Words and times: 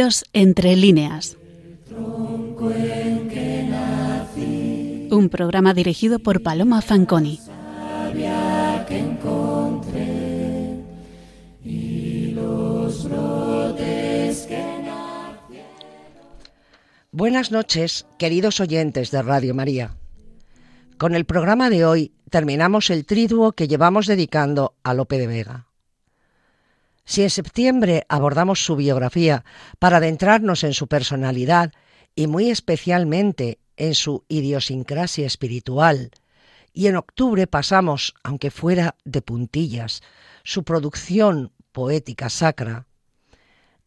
Dios 0.00 0.24
entre 0.32 0.76
líneas. 0.76 1.36
Un 5.10 5.28
programa 5.30 5.74
dirigido 5.74 6.20
por 6.20 6.42
Paloma 6.42 6.80
Fanconi. 6.80 7.38
Buenas 17.12 17.50
noches, 17.52 18.06
queridos 18.18 18.60
oyentes 18.60 19.10
de 19.10 19.20
Radio 19.20 19.54
María. 19.54 19.98
Con 20.96 21.14
el 21.14 21.26
programa 21.26 21.68
de 21.68 21.84
hoy 21.84 22.14
terminamos 22.30 22.88
el 22.88 23.04
triduo 23.04 23.52
que 23.52 23.68
llevamos 23.68 24.06
dedicando 24.06 24.72
a 24.82 24.94
Lope 24.94 25.18
de 25.18 25.26
Vega. 25.26 25.69
Si 27.10 27.24
en 27.24 27.30
septiembre 27.30 28.06
abordamos 28.08 28.64
su 28.64 28.76
biografía 28.76 29.44
para 29.80 29.96
adentrarnos 29.96 30.62
en 30.62 30.74
su 30.74 30.86
personalidad 30.86 31.72
y 32.14 32.28
muy 32.28 32.50
especialmente 32.50 33.58
en 33.76 33.96
su 33.96 34.24
idiosincrasia 34.28 35.26
espiritual, 35.26 36.12
y 36.72 36.86
en 36.86 36.94
octubre 36.94 37.48
pasamos, 37.48 38.14
aunque 38.22 38.52
fuera 38.52 38.94
de 39.04 39.22
puntillas, 39.22 40.02
su 40.44 40.62
producción 40.62 41.50
poética 41.72 42.30
sacra, 42.30 42.86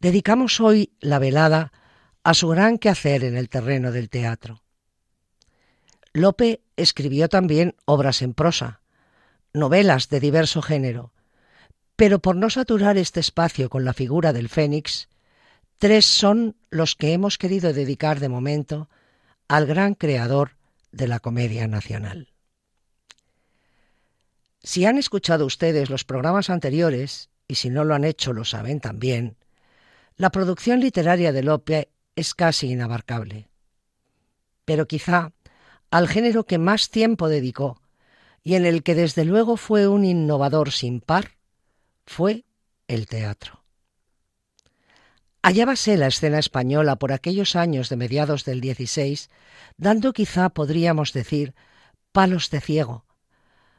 dedicamos 0.00 0.60
hoy 0.60 0.92
la 1.00 1.18
velada 1.18 1.72
a 2.24 2.34
su 2.34 2.48
gran 2.48 2.76
quehacer 2.76 3.24
en 3.24 3.38
el 3.38 3.48
terreno 3.48 3.90
del 3.90 4.10
teatro. 4.10 4.60
Lope 6.12 6.60
escribió 6.76 7.30
también 7.30 7.74
obras 7.86 8.20
en 8.20 8.34
prosa, 8.34 8.82
novelas 9.54 10.10
de 10.10 10.20
diverso 10.20 10.60
género, 10.60 11.13
pero 11.96 12.18
por 12.18 12.36
no 12.36 12.50
saturar 12.50 12.96
este 12.98 13.20
espacio 13.20 13.70
con 13.70 13.84
la 13.84 13.92
figura 13.92 14.32
del 14.32 14.48
Fénix, 14.48 15.08
tres 15.78 16.06
son 16.06 16.56
los 16.70 16.96
que 16.96 17.12
hemos 17.12 17.38
querido 17.38 17.72
dedicar 17.72 18.20
de 18.20 18.28
momento 18.28 18.88
al 19.48 19.66
gran 19.66 19.94
creador 19.94 20.56
de 20.92 21.08
la 21.08 21.20
comedia 21.20 21.68
nacional. 21.68 22.32
Si 24.62 24.86
han 24.86 24.96
escuchado 24.96 25.44
ustedes 25.44 25.90
los 25.90 26.04
programas 26.04 26.48
anteriores, 26.48 27.28
y 27.46 27.56
si 27.56 27.68
no 27.68 27.84
lo 27.84 27.94
han 27.94 28.04
hecho 28.04 28.32
lo 28.32 28.44
saben 28.44 28.80
también, 28.80 29.36
la 30.16 30.30
producción 30.30 30.80
literaria 30.80 31.32
de 31.32 31.42
Lope 31.42 31.90
es 32.16 32.34
casi 32.34 32.70
inabarcable. 32.70 33.48
Pero 34.64 34.86
quizá 34.86 35.32
al 35.90 36.08
género 36.08 36.44
que 36.44 36.58
más 36.58 36.90
tiempo 36.90 37.28
dedicó 37.28 37.80
y 38.42 38.54
en 38.54 38.64
el 38.64 38.82
que 38.82 38.94
desde 38.94 39.24
luego 39.24 39.56
fue 39.56 39.86
un 39.86 40.04
innovador 40.04 40.70
sin 40.70 41.00
par, 41.00 41.33
fue 42.06 42.44
el 42.88 43.06
teatro. 43.06 43.64
Hallábase 45.42 45.96
la 45.96 46.06
escena 46.06 46.38
española 46.38 46.96
por 46.96 47.12
aquellos 47.12 47.54
años 47.54 47.90
de 47.90 47.96
mediados 47.96 48.44
del 48.44 48.60
XVI, 48.60 49.28
dando 49.76 50.12
quizá, 50.12 50.48
podríamos 50.48 51.12
decir, 51.12 51.54
palos 52.12 52.48
de 52.48 52.60
ciego, 52.60 53.04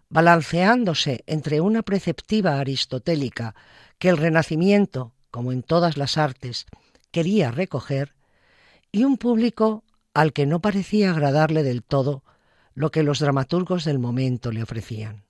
balanceándose 0.09 1.23
entre 1.25 1.61
una 1.61 1.81
preceptiva 1.81 2.59
aristotélica 2.59 3.55
que 3.97 4.09
el 4.09 4.17
Renacimiento, 4.17 5.13
como 5.31 5.51
en 5.51 5.63
todas 5.63 5.97
las 5.97 6.17
artes, 6.17 6.67
quería 7.11 7.49
recoger, 7.49 8.13
y 8.91 9.03
un 9.03 9.17
público 9.17 9.83
al 10.13 10.33
que 10.33 10.45
no 10.45 10.61
parecía 10.61 11.11
agradarle 11.11 11.63
del 11.63 11.83
todo 11.83 12.23
lo 12.73 12.91
que 12.91 13.03
los 13.03 13.19
dramaturgos 13.19 13.85
del 13.85 13.99
momento 13.99 14.51
le 14.51 14.61
ofrecían. 14.61 15.25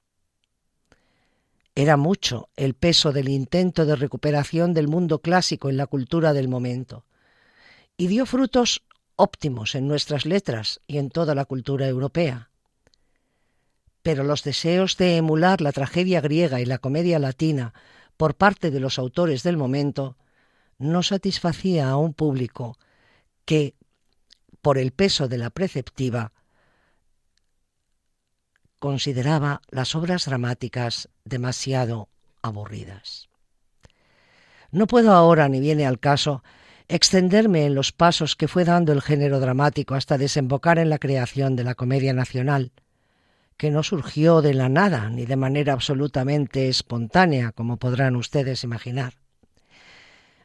Era 1.75 1.97
mucho 1.97 2.47
el 2.55 2.73
peso 2.73 3.11
del 3.11 3.27
intento 3.27 3.85
de 3.85 3.97
recuperación 3.97 4.73
del 4.73 4.87
mundo 4.87 5.19
clásico 5.19 5.69
en 5.69 5.75
la 5.75 5.87
cultura 5.87 6.31
del 6.31 6.47
momento, 6.47 7.05
y 7.97 8.07
dio 8.07 8.25
frutos 8.25 8.83
óptimos 9.17 9.75
en 9.75 9.87
nuestras 9.87 10.25
letras 10.25 10.79
y 10.87 10.97
en 10.97 11.09
toda 11.09 11.35
la 11.35 11.43
cultura 11.43 11.87
europea. 11.87 12.49
Pero 14.01 14.23
los 14.23 14.43
deseos 14.43 14.95
de 14.97 15.17
emular 15.17 15.59
la 15.59 15.73
tragedia 15.73 16.21
griega 16.21 16.61
y 16.61 16.65
la 16.65 16.77
comedia 16.77 17.19
latina 17.19 17.73
por 18.15 18.35
parte 18.35 18.71
de 18.71 18.79
los 18.79 18.97
autores 18.97 19.43
del 19.43 19.57
momento 19.57 20.17
no 20.77 21.03
satisfacía 21.03 21.89
a 21.89 21.97
un 21.97 22.13
público 22.13 22.77
que, 23.45 23.75
por 24.61 24.77
el 24.77 24.91
peso 24.91 25.27
de 25.27 25.37
la 25.37 25.49
preceptiva, 25.49 26.31
consideraba 28.85 29.63
las 29.71 29.95
obras 29.95 30.25
dramáticas 30.25 31.09
demasiado 31.23 32.07
aburridas. 32.43 33.29
No 34.69 34.85
puedo 34.85 35.11
ahora, 35.13 35.49
ni 35.49 35.59
viene 35.59 35.87
al 35.87 35.99
caso, 35.99 36.43
extenderme 36.87 37.65
en 37.65 37.73
los 37.73 37.91
pasos 37.91 38.35
que 38.35 38.47
fue 38.47 38.63
dando 38.63 38.93
el 38.93 39.01
género 39.01 39.39
dramático 39.39 39.95
hasta 39.95 40.19
desembocar 40.19 40.77
en 40.77 40.91
la 40.91 40.99
creación 40.99 41.55
de 41.55 41.63
la 41.63 41.73
comedia 41.73 42.13
nacional, 42.13 42.73
que 43.57 43.71
no 43.71 43.81
surgió 43.81 44.43
de 44.43 44.53
la 44.53 44.69
nada 44.69 45.09
ni 45.09 45.25
de 45.25 45.35
manera 45.35 45.73
absolutamente 45.73 46.69
espontánea, 46.69 47.53
como 47.53 47.77
podrán 47.77 48.15
ustedes 48.15 48.63
imaginar. 48.63 49.13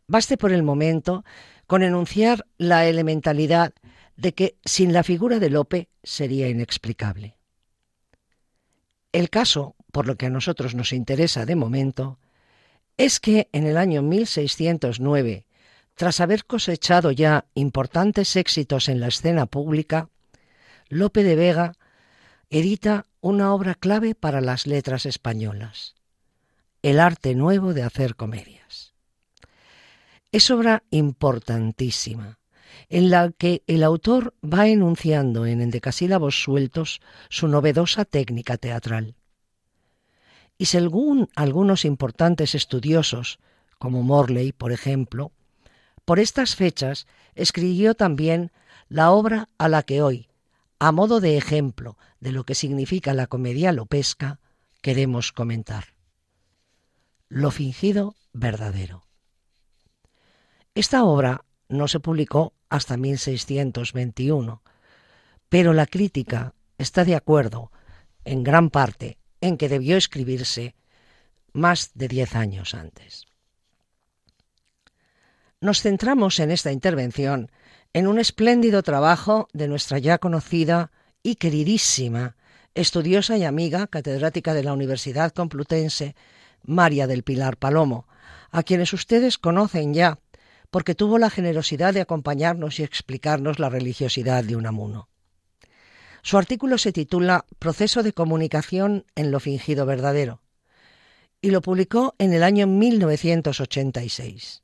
Baste 0.07 0.39
por 0.39 0.51
el 0.51 0.63
momento 0.63 1.27
con 1.67 1.83
enunciar 1.83 2.47
la 2.57 2.87
elementalidad 2.87 3.75
de 4.17 4.33
que 4.33 4.57
sin 4.65 4.95
la 4.95 5.03
figura 5.03 5.41
de 5.41 5.51
Lope 5.51 5.91
sería 6.03 6.49
inexplicable. 6.49 7.37
El 9.13 9.31
caso, 9.31 9.75
por 9.93 10.07
lo 10.07 10.17
que 10.17 10.27
a 10.27 10.31
nosotros 10.31 10.75
nos 10.75 10.93
interesa 10.93 11.47
de 11.47 11.57
momento, 11.57 12.19
es 12.97 13.21
que 13.21 13.49
en 13.53 13.67
el 13.67 13.77
año 13.77 14.03
1609, 14.03 15.47
tras 15.95 16.21
haber 16.21 16.45
cosechado 16.45 17.11
ya 17.11 17.47
importantes 17.55 18.37
éxitos 18.37 18.89
en 18.89 19.01
la 19.01 19.09
escena 19.09 19.47
pública, 19.47 20.09
Lope 20.89 21.23
de 21.23 21.37
Vega 21.37 21.77
edita 22.51 23.07
una 23.21 23.55
obra 23.55 23.75
clave 23.75 24.15
para 24.15 24.41
las 24.41 24.67
letras 24.67 25.07
españolas, 25.07 25.95
El 26.83 26.99
arte 26.99 27.35
nuevo 27.35 27.75
de 27.75 27.83
hacer 27.83 28.17
comedias. 28.17 28.95
Es 30.33 30.51
obra 30.51 30.83
importantísima, 30.91 32.40
en 32.89 33.11
la 33.11 33.33
que 33.33 33.63
el 33.67 33.83
autor 33.83 34.35
va 34.43 34.69
enunciando 34.69 35.47
en 35.47 35.61
endecasílabos 35.61 36.43
sueltos 36.43 37.01
su 37.29 37.49
novedosa 37.49 38.05
técnica 38.05 38.57
teatral. 38.57 39.15
Y 40.59 40.67
según 40.67 41.29
algunos 41.37 41.85
importantes 41.85 42.55
estudiosos, 42.55 43.39
como 43.79 44.03
Morley, 44.03 44.53
por 44.53 44.73
ejemplo, 44.73 45.33
por 46.05 46.19
estas 46.19 46.55
fechas 46.55 47.07
escribió 47.35 47.95
también 47.95 48.53
la 48.89 49.11
obra 49.11 49.49
a 49.57 49.69
la 49.69 49.83
que 49.83 50.03
hoy, 50.03 50.29
a 50.79 50.93
modo 50.93 51.21
de 51.21 51.37
ejemplo 51.37 51.97
de 52.21 52.33
lo 52.33 52.45
que 52.45 52.55
significa 52.55 53.15
la 53.15 53.27
comedia 53.27 53.73
lopesca, 53.73 54.41
queremos 54.83 55.33
comentar. 55.33 55.95
Lo 57.29 57.51
fingido 57.51 58.17
verdadero. 58.33 59.05
Esta 60.75 61.05
obra 61.05 61.45
no 61.69 61.89
se 61.89 62.01
publicó 62.01 62.53
hasta 62.71 62.97
1621, 62.97 64.63
pero 65.49 65.73
la 65.75 65.87
crítica 65.87 66.55
está 66.79 67.05
de 67.05 67.17
acuerdo, 67.17 67.71
en 68.25 68.43
gran 68.43 68.71
parte, 68.71 69.19
en 69.41 69.57
que 69.57 69.69
debió 69.69 69.97
escribirse 69.97 70.75
más 71.53 71.91
de 71.95 72.09
diez 72.09 72.35
años 72.35 72.75
antes. 72.75 73.27
Nos 75.61 75.83
centramos 75.83 76.39
en 76.39 76.51
esta 76.51 76.73
intervención 76.73 77.51
en 77.93 78.07
un 78.07 78.19
espléndido 78.19 78.83
trabajo 78.83 79.49
de 79.53 79.69
nuestra 79.69 79.99
ya 79.99 80.19
conocida 80.19 80.91
y 81.23 81.35
queridísima 81.35 82.37
estudiosa 82.75 83.37
y 83.37 83.45
amiga 83.45 83.87
catedrática 83.89 84.55
de 84.55 84.63
la 84.63 84.73
Universidad 84.73 85.33
Complutense, 85.33 86.15
María 86.63 87.07
del 87.07 87.25
Pilar 87.25 87.57
Palomo, 87.57 88.07
a 88.51 88.63
quienes 88.63 88.93
ustedes 88.93 89.39
conocen 89.39 89.93
ya, 89.93 90.19
porque 90.71 90.95
tuvo 90.95 91.19
la 91.19 91.31
generosidad 91.31 91.93
de 91.93 92.01
acompañarnos 92.01 92.79
y 92.79 92.85
explicarnos 92.85 93.59
la 93.59 93.69
religiosidad 93.69 94.45
de 94.45 94.57
Unamuno. 94.57 95.09
Su 96.23 96.39
artículo 96.39 96.79
se 96.79 96.93
titula 96.93 97.47
Proceso 97.59 98.03
de 98.03 98.13
comunicación 98.13 99.07
en 99.15 99.31
lo 99.31 99.41
fingido 99.41 99.87
verdadero 99.87 100.43
y 101.41 101.51
lo 101.51 101.63
publicó 101.63 102.15
en 102.19 102.33
el 102.33 102.43
año 102.43 102.67
1986. 102.67 104.63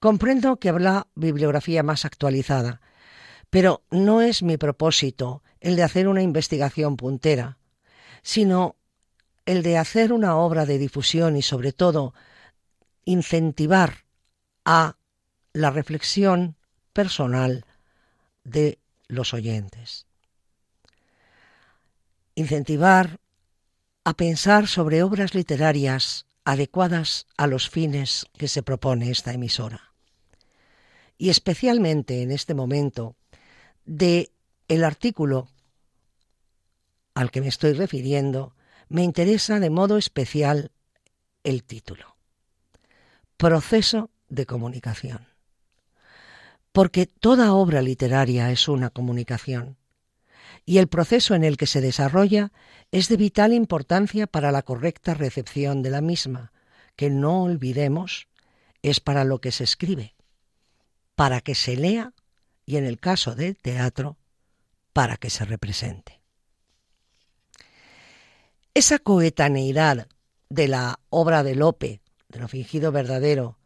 Comprendo 0.00 0.58
que 0.58 0.68
habrá 0.68 1.06
bibliografía 1.14 1.82
más 1.82 2.04
actualizada, 2.04 2.80
pero 3.50 3.82
no 3.90 4.20
es 4.20 4.42
mi 4.42 4.56
propósito 4.56 5.42
el 5.60 5.76
de 5.76 5.82
hacer 5.82 6.08
una 6.08 6.22
investigación 6.22 6.96
puntera, 6.96 7.58
sino 8.22 8.76
el 9.46 9.62
de 9.62 9.78
hacer 9.78 10.12
una 10.12 10.36
obra 10.36 10.66
de 10.66 10.78
difusión 10.78 11.36
y 11.36 11.42
sobre 11.42 11.72
todo 11.72 12.14
incentivar 13.04 14.07
a 14.70 14.98
la 15.54 15.70
reflexión 15.70 16.54
personal 16.92 17.64
de 18.44 18.78
los 19.06 19.32
oyentes. 19.32 20.06
Incentivar 22.34 23.18
a 24.04 24.12
pensar 24.12 24.66
sobre 24.66 25.02
obras 25.02 25.34
literarias 25.34 26.26
adecuadas 26.44 27.26
a 27.38 27.46
los 27.46 27.70
fines 27.70 28.26
que 28.36 28.46
se 28.46 28.62
propone 28.62 29.10
esta 29.10 29.32
emisora. 29.32 29.94
Y 31.16 31.30
especialmente 31.30 32.20
en 32.20 32.30
este 32.30 32.52
momento 32.52 33.16
de 33.86 34.32
el 34.68 34.84
artículo 34.84 35.48
al 37.14 37.30
que 37.30 37.40
me 37.40 37.48
estoy 37.48 37.72
refiriendo, 37.72 38.54
me 38.90 39.02
interesa 39.02 39.60
de 39.60 39.70
modo 39.70 39.96
especial 39.96 40.72
el 41.42 41.64
título. 41.64 42.18
Proceso 43.38 44.10
de 44.28 44.46
comunicación. 44.46 45.26
Porque 46.72 47.06
toda 47.06 47.52
obra 47.52 47.82
literaria 47.82 48.50
es 48.50 48.68
una 48.68 48.90
comunicación 48.90 49.76
y 50.64 50.78
el 50.78 50.88
proceso 50.88 51.34
en 51.34 51.44
el 51.44 51.56
que 51.56 51.66
se 51.66 51.80
desarrolla 51.80 52.52
es 52.92 53.08
de 53.08 53.16
vital 53.16 53.52
importancia 53.52 54.26
para 54.26 54.52
la 54.52 54.62
correcta 54.62 55.14
recepción 55.14 55.82
de 55.82 55.90
la 55.90 56.00
misma, 56.00 56.52
que 56.96 57.10
no 57.10 57.42
olvidemos 57.42 58.28
es 58.82 59.00
para 59.00 59.24
lo 59.24 59.40
que 59.40 59.52
se 59.52 59.64
escribe, 59.64 60.14
para 61.14 61.40
que 61.40 61.54
se 61.54 61.76
lea 61.76 62.12
y 62.64 62.76
en 62.76 62.84
el 62.84 62.98
caso 63.00 63.34
del 63.34 63.56
teatro, 63.56 64.18
para 64.92 65.16
que 65.16 65.30
se 65.30 65.44
represente. 65.44 66.20
Esa 68.74 68.98
coetaneidad 68.98 70.06
de 70.48 70.68
la 70.68 71.00
obra 71.08 71.42
de 71.42 71.54
Lope, 71.54 72.00
de 72.28 72.38
lo 72.38 72.48
fingido 72.48 72.92
verdadero, 72.92 73.57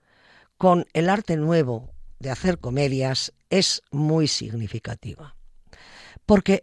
con 0.63 0.87
el 0.93 1.11
arte 1.11 1.37
nuevo 1.37 1.91
de 2.21 2.31
hacer 2.31 2.61
comedias 2.61 3.33
es 3.51 3.83
muy 3.91 4.29
significativa. 4.29 5.35
Porque 6.25 6.63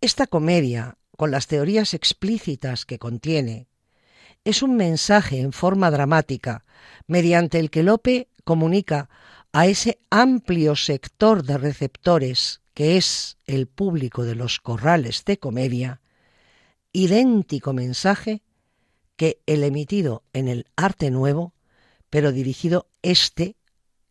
esta 0.00 0.28
comedia, 0.28 0.98
con 1.16 1.32
las 1.32 1.48
teorías 1.48 1.94
explícitas 1.94 2.84
que 2.84 3.00
contiene, 3.00 3.66
es 4.44 4.62
un 4.62 4.76
mensaje 4.76 5.40
en 5.40 5.52
forma 5.52 5.90
dramática 5.90 6.64
mediante 7.08 7.58
el 7.58 7.70
que 7.70 7.82
Lope 7.82 8.28
comunica 8.44 9.10
a 9.52 9.66
ese 9.66 9.98
amplio 10.10 10.76
sector 10.76 11.42
de 11.42 11.58
receptores 11.58 12.60
que 12.72 12.96
es 12.96 13.36
el 13.46 13.66
público 13.66 14.22
de 14.22 14.36
los 14.36 14.60
corrales 14.60 15.24
de 15.24 15.40
comedia, 15.40 16.00
idéntico 16.92 17.72
mensaje 17.72 18.42
que 19.16 19.40
el 19.46 19.64
emitido 19.64 20.22
en 20.32 20.46
el 20.46 20.66
arte 20.76 21.10
nuevo, 21.10 21.52
pero 22.14 22.30
dirigido 22.30 22.86
este, 23.02 23.56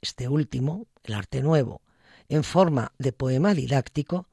este 0.02 0.28
último, 0.28 0.88
el 1.06 1.14
arte 1.14 1.42
nuevo, 1.42 1.82
en 2.28 2.44
forma 2.44 2.92
de 2.98 3.14
poema 3.14 3.54
didáctico, 3.54 4.28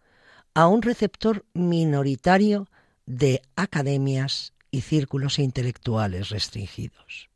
a 0.55 0.67
un 0.67 0.83
receptor 0.83 1.45
minoritario 1.55 2.69
de 3.07 3.43
academias 3.55 4.55
y 4.73 4.81
círculos 4.81 5.39
intelectuales 5.39 6.31
restringidos. 6.31 7.31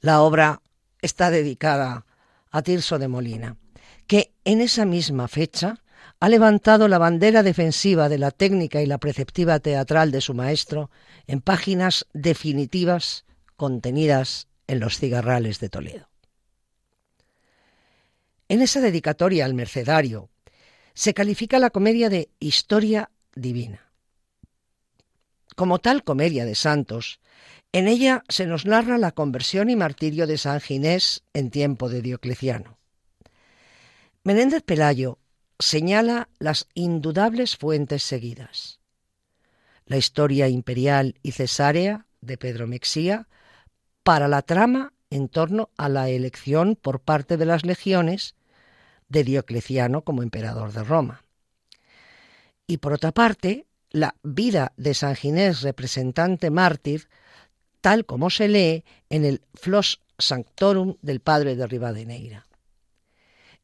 La 0.00 0.22
obra 0.22 0.62
está 1.02 1.30
dedicada 1.30 2.06
a 2.50 2.62
Tirso 2.62 2.98
de 2.98 3.08
Molina, 3.08 3.58
que 4.06 4.32
en 4.46 4.62
esa 4.62 4.86
misma 4.86 5.28
fecha 5.28 5.82
ha 6.20 6.28
levantado 6.30 6.88
la 6.88 6.96
bandera 6.96 7.42
defensiva 7.42 8.08
de 8.08 8.16
la 8.16 8.30
técnica 8.30 8.80
y 8.80 8.86
la 8.86 8.96
preceptiva 8.96 9.60
teatral 9.60 10.10
de 10.10 10.22
su 10.22 10.32
maestro 10.32 10.90
en 11.26 11.42
páginas 11.42 12.06
definitivas 12.14 13.26
contenidas 13.62 14.48
en 14.66 14.80
los 14.80 14.98
cigarrales 14.98 15.60
de 15.60 15.68
Toledo. 15.68 16.08
En 18.48 18.60
esa 18.60 18.80
dedicatoria 18.80 19.44
al 19.44 19.54
mercedario, 19.54 20.30
se 20.94 21.14
califica 21.14 21.60
la 21.60 21.70
comedia 21.70 22.10
de 22.10 22.28
historia 22.40 23.12
divina. 23.36 23.92
Como 25.54 25.78
tal 25.78 26.02
comedia 26.02 26.44
de 26.44 26.56
santos, 26.56 27.20
en 27.70 27.86
ella 27.86 28.24
se 28.28 28.46
nos 28.46 28.66
narra 28.66 28.98
la 28.98 29.12
conversión 29.12 29.70
y 29.70 29.76
martirio 29.76 30.26
de 30.26 30.38
San 30.38 30.60
Ginés 30.60 31.22
en 31.32 31.52
tiempo 31.52 31.88
de 31.88 32.02
Diocleciano. 32.02 32.80
Menéndez 34.24 34.64
Pelayo 34.64 35.20
señala 35.60 36.28
las 36.40 36.66
indudables 36.74 37.56
fuentes 37.56 38.02
seguidas. 38.02 38.80
La 39.86 39.98
historia 39.98 40.48
imperial 40.48 41.14
y 41.22 41.30
cesárea 41.30 42.06
de 42.20 42.36
Pedro 42.38 42.66
Mexía 42.66 43.28
para 44.02 44.28
la 44.28 44.42
trama 44.42 44.92
en 45.10 45.28
torno 45.28 45.70
a 45.76 45.88
la 45.88 46.08
elección 46.08 46.76
por 46.76 47.00
parte 47.00 47.36
de 47.36 47.46
las 47.46 47.64
legiones 47.64 48.34
de 49.08 49.24
Diocleciano 49.24 50.02
como 50.02 50.22
emperador 50.22 50.72
de 50.72 50.84
Roma. 50.84 51.22
Y 52.66 52.78
por 52.78 52.94
otra 52.94 53.12
parte, 53.12 53.66
la 53.90 54.14
vida 54.22 54.72
de 54.76 54.94
San 54.94 55.14
Ginés 55.14 55.62
representante 55.62 56.50
mártir, 56.50 57.08
tal 57.80 58.06
como 58.06 58.30
se 58.30 58.48
lee 58.48 58.84
en 59.10 59.24
el 59.24 59.42
Flos 59.54 60.00
Sanctorum 60.18 60.96
del 61.02 61.20
padre 61.20 61.56
de 61.56 61.66
Rivadeneira. 61.66 62.46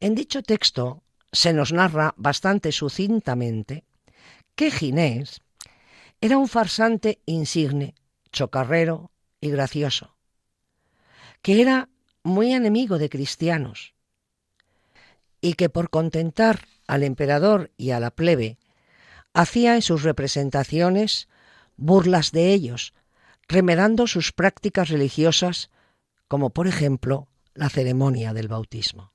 En 0.00 0.14
dicho 0.14 0.42
texto 0.42 1.02
se 1.32 1.52
nos 1.52 1.72
narra 1.72 2.14
bastante 2.16 2.72
sucintamente 2.72 3.84
que 4.54 4.70
Ginés 4.70 5.40
era 6.20 6.36
un 6.36 6.48
farsante 6.48 7.20
insigne, 7.26 7.94
chocarrero 8.32 9.10
y 9.40 9.50
gracioso, 9.50 10.17
que 11.42 11.60
era 11.60 11.88
muy 12.22 12.52
enemigo 12.52 12.98
de 12.98 13.08
cristianos, 13.08 13.94
y 15.40 15.54
que 15.54 15.68
por 15.68 15.90
contentar 15.90 16.66
al 16.86 17.02
emperador 17.02 17.70
y 17.76 17.90
a 17.90 18.00
la 18.00 18.10
plebe 18.10 18.58
hacía 19.34 19.74
en 19.74 19.82
sus 19.82 20.02
representaciones 20.02 21.28
burlas 21.76 22.32
de 22.32 22.52
ellos, 22.52 22.92
remedando 23.46 24.06
sus 24.06 24.32
prácticas 24.32 24.88
religiosas, 24.88 25.70
como 26.26 26.50
por 26.50 26.66
ejemplo 26.66 27.28
la 27.54 27.68
ceremonia 27.68 28.32
del 28.32 28.48
bautismo. 28.48 29.12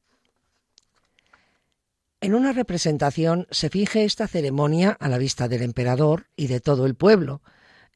En 2.21 2.35
una 2.35 2.53
representación 2.53 3.47
se 3.51 3.69
finge 3.69 4.05
esta 4.05 4.27
ceremonia 4.27 4.91
a 4.91 5.09
la 5.09 5.17
vista 5.17 5.49
del 5.49 5.61
emperador 5.61 6.27
y 6.37 6.47
de 6.47 6.61
todo 6.61 6.85
el 6.85 6.95
pueblo, 6.95 7.41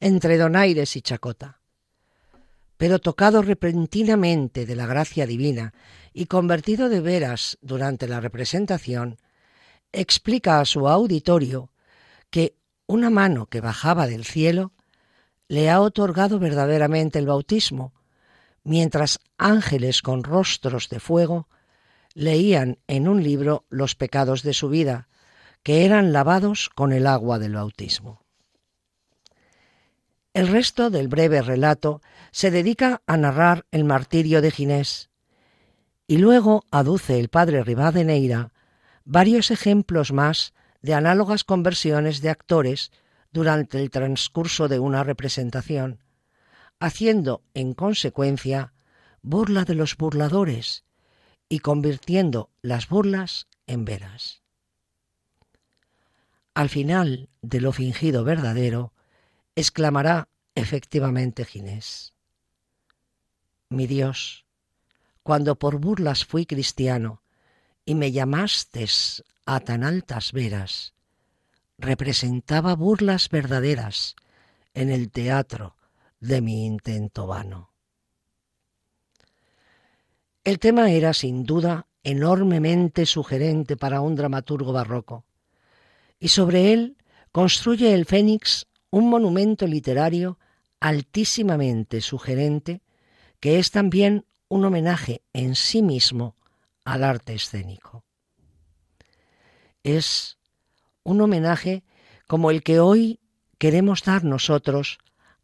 entre 0.00 0.36
donaires 0.36 0.96
y 0.96 1.02
chacota. 1.02 1.60
Pero 2.78 3.00
tocado 3.00 3.42
repentinamente 3.42 4.64
de 4.64 4.74
la 4.74 4.86
gracia 4.86 5.26
divina 5.26 5.74
y 6.14 6.24
convertido 6.26 6.88
de 6.88 7.00
veras 7.00 7.58
durante 7.60 8.08
la 8.08 8.20
representación, 8.20 9.18
explica 9.92 10.60
a 10.60 10.64
su 10.64 10.88
auditorio 10.88 11.70
que 12.30 12.56
una 12.86 13.10
mano 13.10 13.46
que 13.46 13.60
bajaba 13.60 14.06
del 14.06 14.24
cielo 14.24 14.72
le 15.48 15.70
ha 15.70 15.80
otorgado 15.80 16.38
verdaderamente 16.38 17.18
el 17.18 17.26
bautismo, 17.26 17.92
mientras 18.64 19.18
ángeles 19.38 20.00
con 20.00 20.24
rostros 20.24 20.88
de 20.88 21.00
fuego 21.00 21.48
leían 22.14 22.78
en 22.86 23.08
un 23.08 23.22
libro 23.22 23.64
los 23.70 23.94
pecados 23.94 24.42
de 24.42 24.52
su 24.54 24.68
vida, 24.68 25.08
que 25.62 25.84
eran 25.84 26.12
lavados 26.12 26.68
con 26.68 26.92
el 26.92 27.06
agua 27.06 27.38
del 27.38 27.54
bautismo. 27.54 28.22
El 30.34 30.48
resto 30.48 30.90
del 30.90 31.08
breve 31.08 31.42
relato 31.42 32.00
se 32.30 32.50
dedica 32.50 33.02
a 33.06 33.16
narrar 33.16 33.66
el 33.70 33.84
martirio 33.84 34.42
de 34.42 34.50
Ginés, 34.50 35.10
y 36.06 36.18
luego 36.18 36.64
aduce 36.70 37.18
el 37.18 37.28
padre 37.28 37.62
Rivadeneira 37.62 38.52
varios 39.04 39.50
ejemplos 39.50 40.12
más 40.12 40.54
de 40.82 40.94
análogas 40.94 41.44
conversiones 41.44 42.20
de 42.20 42.30
actores 42.30 42.92
durante 43.32 43.78
el 43.80 43.90
transcurso 43.90 44.68
de 44.68 44.78
una 44.78 45.04
representación, 45.04 46.02
haciendo 46.80 47.42
en 47.54 47.74
consecuencia 47.74 48.72
burla 49.22 49.64
de 49.64 49.74
los 49.74 49.96
burladores 49.96 50.84
y 51.48 51.60
convirtiendo 51.60 52.50
las 52.62 52.88
burlas 52.88 53.48
en 53.66 53.84
veras. 53.84 54.42
Al 56.54 56.68
final 56.68 57.28
de 57.42 57.60
lo 57.60 57.72
fingido 57.72 58.24
verdadero, 58.24 58.92
exclamará 59.54 60.28
efectivamente 60.54 61.44
Ginés. 61.44 62.14
Mi 63.70 63.86
Dios, 63.86 64.46
cuando 65.22 65.58
por 65.58 65.78
burlas 65.78 66.24
fui 66.24 66.46
cristiano 66.46 67.22
y 67.84 67.94
me 67.94 68.12
llamastes 68.12 69.22
a 69.44 69.60
tan 69.60 69.84
altas 69.84 70.32
veras, 70.32 70.94
representaba 71.76 72.74
burlas 72.74 73.28
verdaderas 73.28 74.16
en 74.72 74.90
el 74.90 75.10
teatro 75.10 75.76
de 76.18 76.40
mi 76.40 76.64
intento 76.64 77.26
vano. 77.26 77.70
El 80.44 80.58
tema 80.58 80.90
era 80.90 81.12
sin 81.12 81.44
duda 81.44 81.88
enormemente 82.02 83.04
sugerente 83.04 83.76
para 83.76 84.00
un 84.00 84.16
dramaturgo 84.16 84.72
barroco, 84.72 85.26
y 86.18 86.28
sobre 86.28 86.72
él 86.72 86.96
construye 87.32 87.92
el 87.92 88.06
Fénix 88.06 88.66
un 88.90 89.10
monumento 89.10 89.66
literario 89.66 90.38
altísimamente 90.80 92.00
sugerente 92.00 92.80
que 93.40 93.58
es 93.58 93.70
también 93.70 94.24
un 94.48 94.64
homenaje 94.64 95.22
en 95.32 95.54
sí 95.54 95.82
mismo 95.82 96.36
al 96.84 97.04
arte 97.04 97.34
escénico. 97.34 98.04
Es 99.82 100.38
un 101.02 101.20
homenaje 101.20 101.84
como 102.26 102.50
el 102.50 102.62
que 102.62 102.80
hoy 102.80 103.20
queremos 103.58 104.02
dar 104.02 104.24
nosotros 104.24 104.98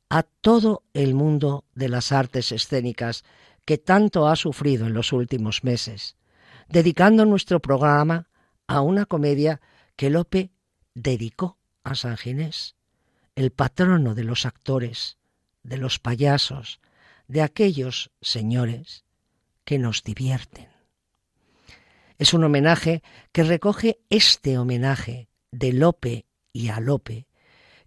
a 0.08 0.22
todo 0.22 0.82
el 0.92 1.14
mundo 1.14 1.64
de 1.74 1.88
las 1.88 2.12
artes 2.12 2.52
escénicas 2.52 3.24
que 3.64 3.78
tanto 3.78 4.28
ha 4.28 4.36
sufrido 4.36 4.86
en 4.86 4.94
los 4.94 5.12
últimos 5.12 5.64
meses, 5.64 6.16
dedicando 6.68 7.24
nuestro 7.24 7.60
programa 7.60 8.28
a 8.66 8.80
una 8.80 9.06
comedia 9.06 9.60
que 9.96 10.10
Lope 10.10 10.50
dedicó 10.94 11.58
a 11.82 11.94
San 11.94 12.16
Ginés, 12.16 12.76
el 13.34 13.50
patrono 13.50 14.14
de 14.14 14.24
los 14.24 14.46
actores, 14.46 15.18
de 15.62 15.78
los 15.78 15.98
payasos, 15.98 16.80
de 17.28 17.42
aquellos 17.42 18.10
señores 18.20 19.04
que 19.64 19.78
nos 19.78 20.02
divierten. 20.02 20.68
Es 22.18 22.34
un 22.34 22.44
homenaje 22.44 23.02
que 23.32 23.42
recoge 23.42 23.98
este 24.08 24.58
homenaje 24.58 25.28
de 25.50 25.72
Lope 25.72 26.26
y 26.52 26.68
a 26.68 26.80
Lope, 26.80 27.26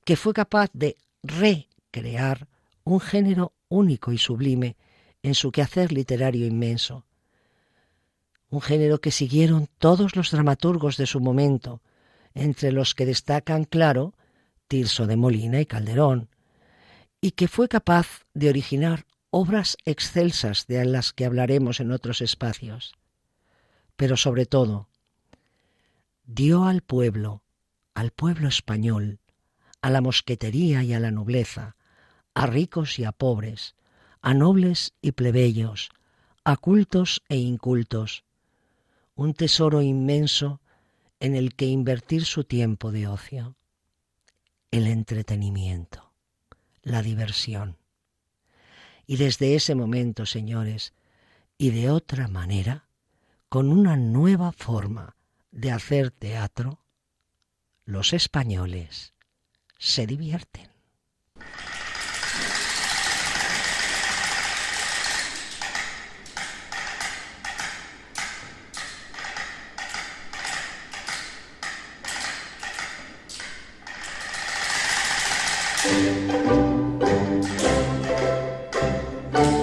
que 0.03 0.15
fue 0.15 0.33
capaz 0.33 0.69
de 0.73 0.97
recrear 1.23 2.47
un 2.83 2.99
género 2.99 3.53
único 3.69 4.11
y 4.11 4.17
sublime 4.17 4.75
en 5.23 5.33
su 5.33 5.51
quehacer 5.51 5.91
literario 5.91 6.45
inmenso. 6.45 7.05
Un 8.49 8.61
género 8.61 8.99
que 8.99 9.11
siguieron 9.11 9.67
todos 9.77 10.15
los 10.15 10.31
dramaturgos 10.31 10.97
de 10.97 11.05
su 11.05 11.19
momento, 11.19 11.81
entre 12.33 12.71
los 12.71 12.95
que 12.95 13.05
destacan, 13.05 13.65
claro, 13.65 14.13
Tirso 14.67 15.07
de 15.07 15.17
Molina 15.17 15.59
y 15.59 15.65
Calderón, 15.65 16.29
y 17.19 17.31
que 17.31 17.47
fue 17.47 17.67
capaz 17.67 18.25
de 18.33 18.49
originar 18.49 19.05
obras 19.29 19.77
excelsas 19.85 20.67
de 20.67 20.83
las 20.85 21.13
que 21.13 21.25
hablaremos 21.25 21.79
en 21.79 21.91
otros 21.91 22.21
espacios. 22.21 22.95
Pero 23.95 24.17
sobre 24.17 24.45
todo, 24.45 24.89
dio 26.25 26.65
al 26.65 26.81
pueblo, 26.81 27.43
al 27.93 28.11
pueblo 28.11 28.47
español, 28.47 29.19
a 29.81 29.89
la 29.89 30.01
mosquetería 30.01 30.83
y 30.83 30.93
a 30.93 30.99
la 30.99 31.11
nobleza, 31.11 31.75
a 32.33 32.45
ricos 32.45 32.99
y 32.99 33.03
a 33.03 33.11
pobres, 33.11 33.75
a 34.21 34.33
nobles 34.33 34.93
y 35.01 35.13
plebeyos, 35.13 35.89
a 36.43 36.57
cultos 36.57 37.23
e 37.29 37.37
incultos, 37.37 38.23
un 39.15 39.33
tesoro 39.33 39.81
inmenso 39.81 40.61
en 41.19 41.35
el 41.35 41.55
que 41.55 41.65
invertir 41.65 42.25
su 42.25 42.43
tiempo 42.43 42.91
de 42.91 43.07
ocio, 43.07 43.55
el 44.71 44.87
entretenimiento, 44.87 46.11
la 46.83 47.01
diversión. 47.01 47.77
Y 49.07 49.15
desde 49.15 49.55
ese 49.55 49.73
momento, 49.73 50.25
señores, 50.25 50.93
y 51.57 51.71
de 51.71 51.89
otra 51.89 52.27
manera, 52.27 52.89
con 53.49 53.71
una 53.71 53.95
nueva 53.95 54.51
forma 54.51 55.15
de 55.51 55.71
hacer 55.71 56.11
teatro, 56.11 56.81
los 57.85 58.13
españoles 58.13 59.13
se 59.79 60.05
divierten. 60.05 60.69
Bye. 79.33 79.56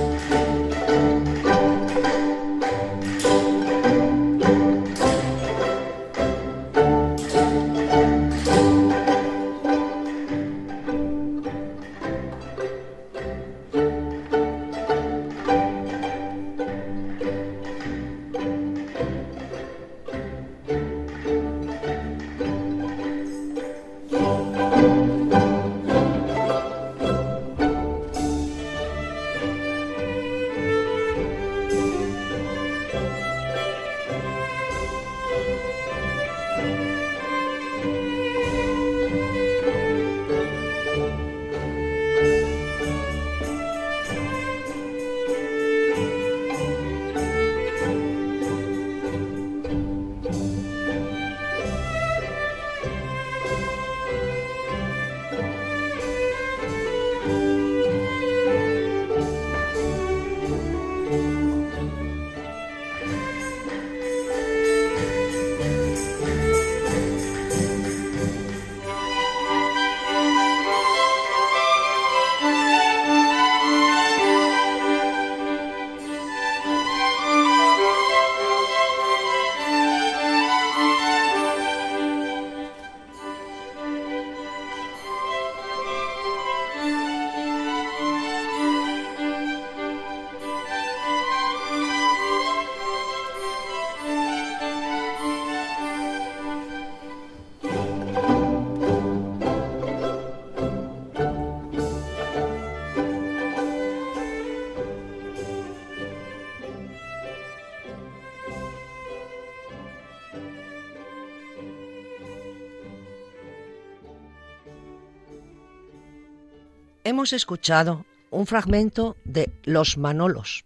Hemos 117.05 117.35
escuchado 117.35 118.07
un 118.31 118.47
fragmento 118.47 119.17
de 119.25 119.53
Los 119.63 119.97
Manolos, 119.97 120.65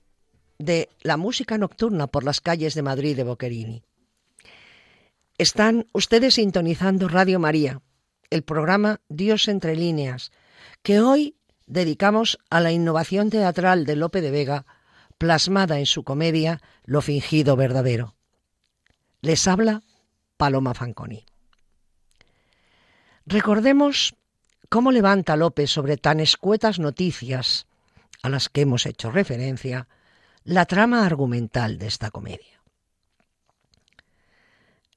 de 0.58 0.88
la 1.02 1.16
música 1.16 1.58
nocturna 1.58 2.06
por 2.06 2.24
las 2.24 2.40
calles 2.40 2.74
de 2.74 2.82
Madrid 2.82 3.16
de 3.16 3.24
Boccherini. 3.24 3.82
Están 5.36 5.86
ustedes 5.92 6.34
sintonizando 6.34 7.08
Radio 7.08 7.38
María, 7.38 7.82
el 8.30 8.42
programa 8.42 9.00
Dios 9.08 9.48
entre 9.48 9.76
líneas, 9.76 10.32
que 10.82 11.00
hoy 11.00 11.36
dedicamos 11.66 12.38
a 12.50 12.60
la 12.60 12.72
innovación 12.72 13.30
teatral 13.30 13.84
de 13.84 13.96
Lope 13.96 14.20
de 14.20 14.30
Vega, 14.30 14.66
plasmada 15.18 15.78
en 15.78 15.86
su 15.86 16.04
comedia 16.04 16.60
Lo 16.84 17.02
fingido 17.02 17.56
verdadero. 17.56 18.14
Les 19.20 19.46
habla 19.46 19.82
Paloma 20.36 20.74
Fanconi. 20.74 21.24
Recordemos 23.26 24.14
¿Cómo 24.68 24.92
levanta 24.92 25.36
López 25.36 25.70
sobre 25.70 25.96
tan 25.96 26.20
escuetas 26.20 26.78
noticias 26.78 27.66
a 28.22 28.28
las 28.28 28.50
que 28.50 28.62
hemos 28.62 28.84
hecho 28.84 29.10
referencia 29.10 29.88
la 30.44 30.66
trama 30.66 31.06
argumental 31.06 31.78
de 31.78 31.86
esta 31.86 32.10
comedia? 32.10 32.62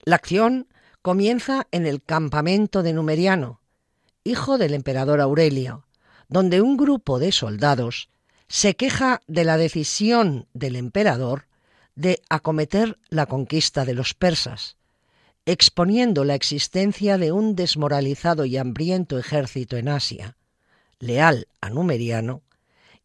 La 0.04 0.18
acción 0.18 0.68
comienza 1.02 1.68
en 1.72 1.86
el 1.86 2.04
campamento 2.04 2.84
de 2.84 2.92
Numeriano, 2.92 3.62
hijo 4.26 4.58
del 4.58 4.74
emperador 4.74 5.22
Aurelio, 5.22 5.86
donde 6.28 6.62
un 6.62 6.76
grupo 6.76 7.18
de 7.18 7.32
soldados 7.32 8.10
se 8.50 8.76
queja 8.76 9.22
de 9.28 9.46
la 9.46 9.56
decisión 9.56 10.48
del 10.54 10.76
emperador 10.76 11.48
de 11.96 12.22
acometer 12.30 13.00
la 13.08 13.26
conquista 13.26 13.86
de 13.86 13.94
los 13.94 14.14
persas, 14.16 14.76
exponiendo 15.52 16.24
la 16.24 16.36
existencia 16.36 17.18
de 17.18 17.34
un 17.34 17.56
desmoralizado 17.56 18.46
y 18.46 18.56
hambriento 18.56 19.20
ejército 19.20 19.76
en 19.76 19.90
Asia, 19.90 20.38
leal 21.00 21.48
a 21.60 21.70
Numeriano, 21.70 22.42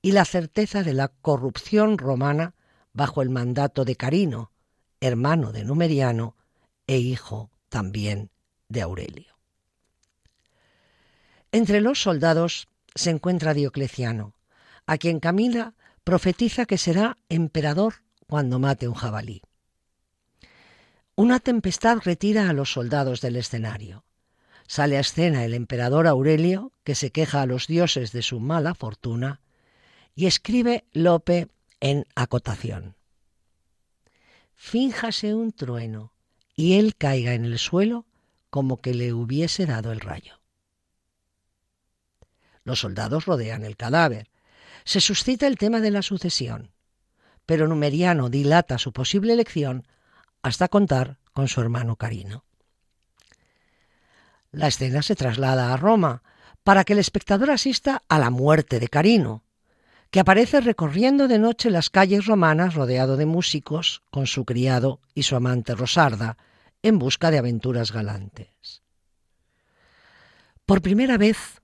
y 0.01 0.13
la 0.13 0.25
certeza 0.25 0.85
de 0.85 0.95
la 0.95 1.09
corrupción 1.09 1.99
romana 1.99 2.55
bajo 2.93 3.21
el 3.23 3.31
mandato 3.31 3.85
de 3.85 3.97
Carino, 3.97 4.53
hermano 5.01 5.51
de 5.51 5.65
Numeriano 5.65 6.37
e 6.87 6.99
hijo 6.99 7.51
también 7.69 8.31
de 8.69 8.83
Aurelio. 8.83 9.35
Entre 11.51 11.81
los 11.81 12.01
soldados 12.01 12.69
se 12.95 13.11
encuentra 13.11 13.55
Diocleciano, 13.55 14.35
a 14.87 14.99
quien 14.99 15.19
Camila 15.19 15.75
profetiza 16.05 16.65
que 16.65 16.79
será 16.79 17.17
emperador 17.29 18.05
cuando 18.29 18.61
mate 18.61 18.87
un 18.87 18.95
jabalí. 18.95 19.43
Una 21.19 21.41
tempestad 21.41 22.01
retira 22.05 22.51
a 22.51 22.53
los 22.53 22.73
soldados 22.73 23.23
del 23.23 23.37
escenario. 23.37 24.05
Sale 24.67 24.99
a 24.99 25.01
escena 25.01 25.47
el 25.47 25.55
emperador 25.55 26.07
Aurelio, 26.07 26.73
que 26.85 26.95
se 26.95 27.11
queja 27.11 27.41
a 27.41 27.47
los 27.47 27.67
dioses 27.67 28.13
de 28.13 28.21
su 28.21 28.39
mala 28.39 28.75
fortuna, 28.75 29.41
y 30.15 30.27
escribe 30.27 30.85
Lope 30.93 31.49
en 31.81 32.05
acotación. 32.15 32.97
Fínjase 34.55 35.35
un 35.35 35.53
trueno 35.53 36.13
y 36.55 36.79
él 36.79 36.97
caiga 36.97 37.33
en 37.33 37.47
el 37.47 37.59
suelo 37.59 38.05
como 38.51 38.83
que 38.83 38.93
le 38.93 39.15
hubiese 39.15 39.65
dado 39.65 39.93
el 39.93 40.01
rayo. 40.01 40.41
Los 42.63 42.81
soldados 42.81 43.25
rodean 43.25 43.65
el 43.65 43.79
cadáver. 43.79 44.29
Se 44.85 45.01
suscita 45.01 45.47
el 45.47 45.57
tema 45.57 45.81
de 45.81 45.93
la 45.93 46.03
sucesión, 46.03 46.73
pero 47.47 47.69
Numeriano 47.69 48.29
dilata 48.29 48.77
su 48.77 48.93
posible 48.93 49.33
elección 49.33 49.87
hasta 50.47 50.69
contar 50.69 51.19
con 51.33 51.49
su 51.49 51.61
hermano 51.61 51.97
Carino. 51.97 52.45
La 54.53 54.69
escena 54.69 55.03
se 55.03 55.17
traslada 55.17 55.73
a 55.73 55.77
Roma 55.77 56.23
para 56.63 56.85
que 56.85 56.93
el 56.93 57.01
espectador 57.01 57.51
asista 57.51 58.05
a 58.09 58.21
la 58.21 58.31
muerte 58.31 58.79
de 58.79 58.87
Carino, 58.87 59.43
que 60.13 60.21
aparece 60.21 60.61
recorriendo 60.61 61.27
de 61.27 61.41
noche 61.41 61.69
las 61.69 61.91
calles 61.91 62.27
romanas 62.27 62.75
rodeado 62.75 63.17
de 63.17 63.27
músicos 63.27 64.05
con 64.13 64.29
su 64.29 64.45
criado 64.45 65.01
y 65.15 65.25
su 65.25 65.35
amante 65.35 65.75
Rosarda 65.75 66.37
en 66.81 67.01
busca 67.01 67.33
de 67.33 67.39
aventuras 67.39 67.91
galantes. 67.91 68.83
Por 70.65 70.81
primera 70.81 71.19
vez 71.19 71.61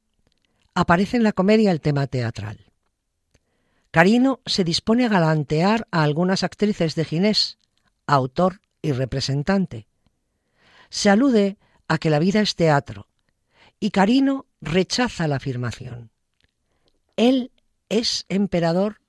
aparece 0.74 1.16
en 1.16 1.22
la 1.22 1.32
comedia 1.32 1.70
el 1.70 1.80
tema 1.80 2.08
teatral. 2.08 2.72
Carino 3.92 4.40
se 4.44 4.64
dispone 4.64 5.04
a 5.04 5.08
galantear 5.08 5.86
a 5.92 6.02
algunas 6.02 6.42
actrices 6.42 6.96
de 6.96 7.04
Ginés, 7.04 7.58
autor 8.08 8.60
y 8.82 8.92
representante. 8.92 9.86
Se 10.90 11.08
alude 11.08 11.56
a 11.88 11.98
que 11.98 12.10
la 12.10 12.18
vida 12.18 12.40
es 12.40 12.56
teatro, 12.56 13.08
y 13.80 13.90
Carino 13.90 14.46
rechaza 14.60 15.26
la 15.26 15.36
afirmación. 15.36 16.10
Él 17.16 17.52
es 17.88 18.26
emperador 18.28 19.00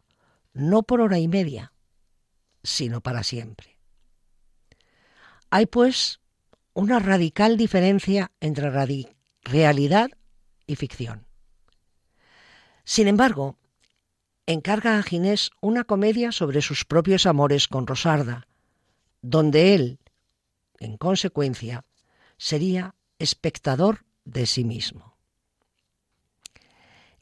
no 0.54 0.84
por 0.84 1.02
hora 1.02 1.20
y 1.20 1.28
media, 1.28 1.74
sino 2.64 3.02
para 3.02 3.24
siempre. 3.24 3.78
Hay 5.50 5.66
pues 5.66 6.20
una 6.74 7.00
radical 7.00 7.58
diferencia 7.58 8.32
entre 8.40 8.72
realidad 9.44 10.10
y 10.66 10.76
ficción. 10.76 11.28
Sin 12.84 13.08
embargo, 13.08 13.58
encarga 14.46 14.98
a 14.98 15.04
Ginés 15.04 15.52
una 15.62 15.84
comedia 15.84 16.32
sobre 16.32 16.62
sus 16.62 16.86
propios 16.86 17.26
amores 17.26 17.68
con 17.68 17.88
Rosarda, 17.88 18.48
donde 19.24 19.74
él, 19.74 20.00
en 20.80 20.98
consecuencia, 20.98 21.86
sería 22.38 22.94
espectador 23.18 24.06
de 24.26 24.46
sí 24.46 24.66
mismo. 24.66 25.16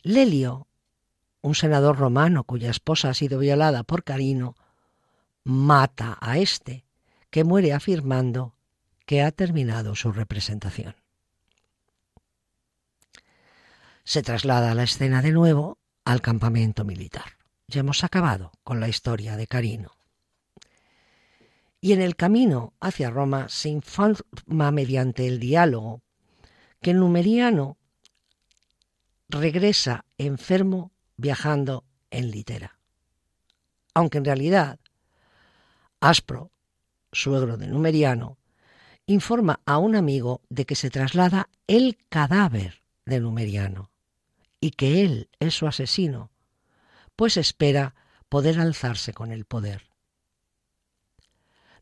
Lelio, 0.02 0.68
un 1.42 1.56
senador 1.56 1.98
romano 1.98 2.44
cuya 2.44 2.72
esposa 2.72 3.10
ha 3.10 3.14
sido 3.14 3.38
violada 3.40 3.84
por 3.84 4.04
Carino, 4.04 4.56
mata 5.44 6.18
a 6.20 6.40
éste, 6.40 6.84
que 7.30 7.44
muere 7.44 7.72
afirmando 7.72 8.56
que 9.06 9.22
ha 9.22 9.32
terminado 9.32 9.96
su 9.96 10.12
representación. 10.12 10.96
Se 14.04 14.24
traslada 14.24 14.74
la 14.74 14.84
escena 14.84 15.22
de 15.22 15.32
nuevo 15.32 15.78
al 16.04 16.22
campamento 16.22 16.84
militar. 16.84 17.38
Ya 17.68 17.82
hemos 17.82 18.04
acabado 18.04 18.52
con 18.64 18.80
la 18.80 18.90
historia 18.90 19.38
de 19.38 19.48
Carino 19.48 20.01
y 21.82 21.94
en 21.94 22.02
el 22.02 22.16
camino 22.16 22.74
hacia 22.80 23.10
Roma 23.10 23.50
se 23.50 23.70
informa 23.70 24.72
mediante 24.72 25.28
el 25.28 25.40
diálogo 25.40 26.04
que 26.80 26.94
numeriano 26.94 27.78
regresa 29.28 30.06
enfermo 30.18 30.92
viajando 31.18 31.84
en 32.12 32.30
litera. 32.30 32.80
Aunque 33.96 34.20
en 34.20 34.26
realidad 34.26 34.80
Aspro, 36.00 36.52
suegro 37.12 37.58
de 37.58 37.68
Numeriano, 37.68 38.38
informa 39.06 39.60
a 39.66 39.78
un 39.78 39.96
amigo 39.96 40.42
de 40.50 40.66
que 40.66 40.76
se 40.76 40.90
traslada 40.90 41.50
el 41.68 41.98
cadáver 42.10 42.84
de 43.06 43.20
Numeriano 43.20 43.92
y 44.60 44.72
que 44.72 45.04
él 45.04 45.30
es 45.40 45.56
su 45.56 45.68
asesino, 45.68 46.32
pues 47.16 47.38
espera 47.38 47.96
poder 48.30 48.60
alzarse 48.60 49.14
con 49.14 49.32
el 49.32 49.46
poder. 49.46 49.91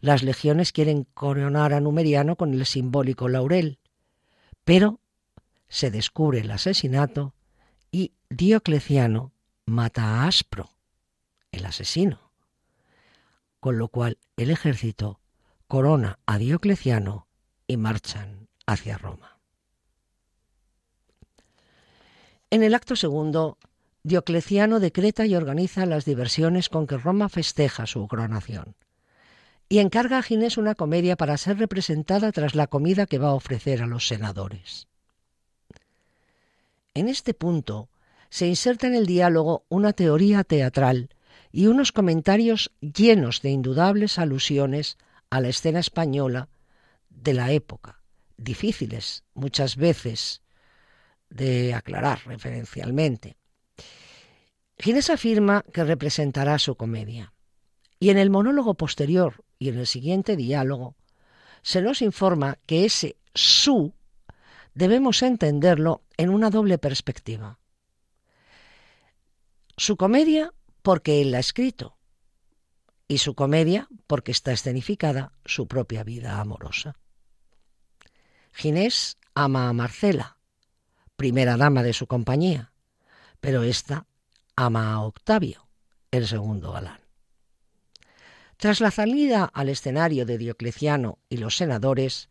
Las 0.02 0.24
legiones 0.24 0.72
quieren 0.72 1.04
coronar 1.04 1.74
a 1.74 1.82
Numeriano 1.82 2.38
con 2.38 2.54
el 2.54 2.66
simbólico 2.66 3.28
laurel, 3.28 3.80
pero 4.64 5.02
se 5.68 5.92
descubre 5.92 6.40
el 6.40 6.52
asesinato 6.52 7.34
y 7.92 8.14
Diocleciano 8.30 9.34
mata 9.66 10.04
a 10.04 10.28
Aspro, 10.28 10.70
el 11.52 11.66
asesino, 11.66 12.32
con 13.60 13.78
lo 13.78 13.90
cual 13.90 14.18
el 14.38 14.52
ejército 14.52 15.20
corona 15.68 16.20
a 16.26 16.38
Diocleciano 16.38 17.28
y 17.68 17.76
marchan 17.76 18.48
hacia 18.66 18.98
Roma. 18.98 19.38
En 22.52 22.64
el 22.64 22.74
acto 22.74 22.96
segundo, 22.96 23.58
Diocleciano 24.04 24.80
decreta 24.80 25.26
y 25.26 25.36
organiza 25.36 25.86
las 25.86 26.06
diversiones 26.06 26.70
con 26.70 26.88
que 26.88 26.98
Roma 26.98 27.28
festeja 27.28 27.86
su 27.86 28.08
coronación 28.08 28.76
y 29.70 29.78
encarga 29.78 30.18
a 30.18 30.24
Ginés 30.24 30.58
una 30.58 30.74
comedia 30.74 31.16
para 31.16 31.38
ser 31.38 31.60
representada 31.60 32.32
tras 32.32 32.56
la 32.56 32.66
comida 32.66 33.06
que 33.06 33.20
va 33.20 33.30
a 33.30 33.36
ofrecer 33.36 33.84
a 33.84 33.88
los 33.88 34.08
senadores. 34.08 34.88
En 36.96 37.08
este 37.08 37.36
punto 37.36 37.88
se 38.32 38.48
inserta 38.48 38.88
en 38.88 38.96
el 38.96 39.06
diálogo 39.06 39.66
una 39.70 39.94
teoría 39.94 40.44
teatral 40.44 41.10
y 41.52 41.68
unos 41.68 41.92
comentarios 41.92 42.72
llenos 42.82 43.42
de 43.44 43.52
indudables 43.52 44.18
alusiones 44.18 44.98
a 45.30 45.40
la 45.40 45.50
escena 45.50 45.80
española 45.80 46.50
de 47.10 47.34
la 47.34 47.52
época, 47.52 48.02
difíciles 48.38 49.24
muchas 49.36 49.76
veces 49.76 50.42
de 51.30 51.76
aclarar 51.76 52.22
referencialmente. 52.26 53.38
Ginés 54.80 55.10
afirma 55.12 55.64
que 55.72 55.84
representará 55.84 56.58
su 56.58 56.76
comedia. 56.76 57.34
Y 58.00 58.10
en 58.10 58.18
el 58.18 58.30
monólogo 58.30 58.76
posterior 58.76 59.44
y 59.58 59.70
en 59.70 59.78
el 59.78 59.88
siguiente 59.88 60.36
diálogo 60.36 60.96
se 61.62 61.82
nos 61.82 62.02
informa 62.02 62.58
que 62.66 62.86
ese 62.86 63.18
su 63.34 63.94
debemos 64.74 65.22
entenderlo 65.22 66.04
en 66.18 66.30
una 66.30 66.50
doble 66.50 66.78
perspectiva. 66.78 67.60
Su 69.78 69.98
comedia 69.98 70.54
porque 70.82 71.22
él 71.22 71.32
la 71.32 71.38
ha 71.38 71.42
escrito 71.42 71.98
y 73.08 73.18
su 73.18 73.36
comedia 73.36 73.90
porque 74.08 74.32
está 74.32 74.52
escenificada 74.52 75.34
su 75.46 75.68
propia 75.68 76.04
vida 76.04 76.40
amorosa. 76.40 76.96
Ginés 78.54 79.18
ama 79.34 79.70
a 79.70 79.74
Marcela, 79.74 80.38
primera 81.16 81.58
dama 81.58 81.84
de 81.84 81.94
su 81.94 82.08
compañía, 82.08 82.72
pero 83.40 83.64
ésta 83.64 84.06
ama 84.56 84.94
a 84.94 85.02
Octavio, 85.02 85.68
el 86.12 86.28
segundo 86.28 86.72
galán. 86.72 87.09
Tras 88.60 88.82
la 88.82 88.92
salida 88.92 89.50
al 89.54 89.70
escenario 89.70 90.26
de 90.26 90.38
Diocleciano 90.38 91.18
y 91.30 91.38
los 91.38 91.56
senadores, 91.56 92.28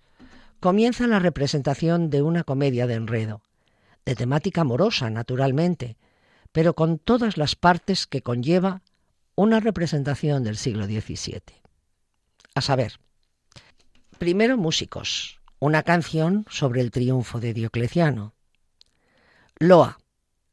comienza 0.61 1.07
la 1.07 1.21
representación 1.21 2.11
de 2.11 2.21
una 2.21 2.45
comedia 2.45 2.87
de 2.87 2.97
enredo, 2.97 3.41
de 4.05 4.15
temática 4.15 4.61
amorosa, 4.61 5.09
naturalmente, 5.09 5.97
pero 6.53 6.75
con 6.75 6.99
todas 6.99 7.39
las 7.39 7.57
partes 7.57 8.07
que 8.07 8.21
conlleva 8.21 8.83
una 9.37 9.59
representación 9.59 10.45
del 10.45 10.59
siglo 10.59 10.85
XVII. 10.85 11.41
A 12.55 12.61
saber, 12.61 13.01
primero 14.19 14.59
músicos, 14.59 15.41
una 15.61 15.83
canción 15.83 16.45
sobre 16.51 16.83
el 16.83 16.91
triunfo 16.91 17.41
de 17.41 17.55
Diocleciano. 17.55 18.35
Loa, 19.59 19.99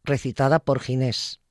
recitada 0.06 0.60
por 0.60 0.80
Ginés. 0.80 1.42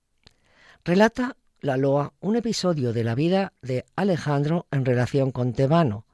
Relata 0.83 1.37
la 1.65 1.79
loa 1.79 2.13
un 2.21 2.37
episodio 2.37 2.93
de 2.93 3.05
la 3.05 3.15
vida 3.15 3.55
de 3.63 3.87
Alejandro 3.97 4.67
en 4.71 4.85
relación 4.85 5.33
con 5.33 5.55
Tebano, 5.55 6.05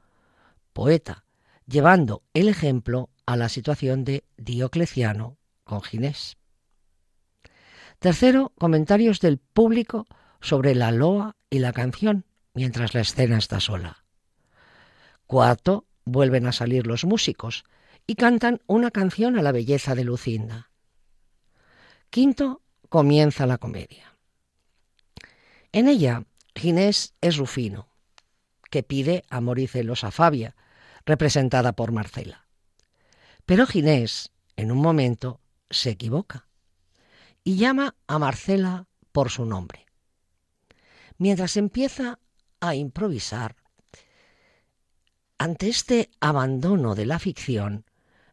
poeta, 0.71 1.25
llevando 1.67 2.23
el 2.33 2.47
ejemplo 2.47 3.09
a 3.25 3.35
la 3.35 3.49
situación 3.49 4.05
de 4.05 4.23
Diocleciano 4.37 5.37
con 5.65 5.81
Ginés. 5.81 6.37
Tercero, 7.99 8.53
comentarios 8.57 9.19
del 9.19 9.39
público 9.39 10.07
sobre 10.39 10.73
la 10.73 10.91
loa 10.91 11.35
y 11.49 11.59
la 11.59 11.73
canción, 11.73 12.23
mientras 12.53 12.93
la 12.93 13.01
escena 13.01 13.37
está 13.37 13.59
sola. 13.59 14.05
Cuarto, 15.27 15.85
vuelven 16.05 16.47
a 16.47 16.53
salir 16.53 16.87
los 16.87 17.03
músicos 17.03 17.65
y 18.07 18.15
cantan 18.15 18.61
una 18.67 18.89
canción 18.89 19.37
a 19.37 19.41
la 19.41 19.51
belleza 19.51 19.95
de 19.95 20.05
Lucinda. 20.05 20.69
Quinto, 22.09 22.61
comienza 22.87 23.45
la 23.45 23.57
comedia. 23.57 24.10
En 25.71 25.87
ella, 25.87 26.25
Ginés 26.55 27.13
es 27.21 27.37
Rufino, 27.37 27.87
que 28.69 28.83
pide 28.83 29.23
amor 29.29 29.59
y 29.59 29.67
celos 29.67 30.03
a 30.03 30.11
Fabia, 30.11 30.55
representada 31.05 31.73
por 31.73 31.91
Marcela. 31.91 32.45
Pero 33.45 33.65
Ginés, 33.65 34.31
en 34.55 34.71
un 34.71 34.79
momento, 34.79 35.39
se 35.69 35.91
equivoca 35.91 36.47
y 37.43 37.55
llama 37.55 37.95
a 38.07 38.19
Marcela 38.19 38.87
por 39.11 39.29
su 39.29 39.45
nombre. 39.45 39.85
Mientras 41.17 41.57
empieza 41.57 42.19
a 42.59 42.75
improvisar, 42.75 43.55
ante 45.37 45.69
este 45.69 46.09
abandono 46.19 46.95
de 46.95 47.05
la 47.05 47.17
ficción, 47.17 47.85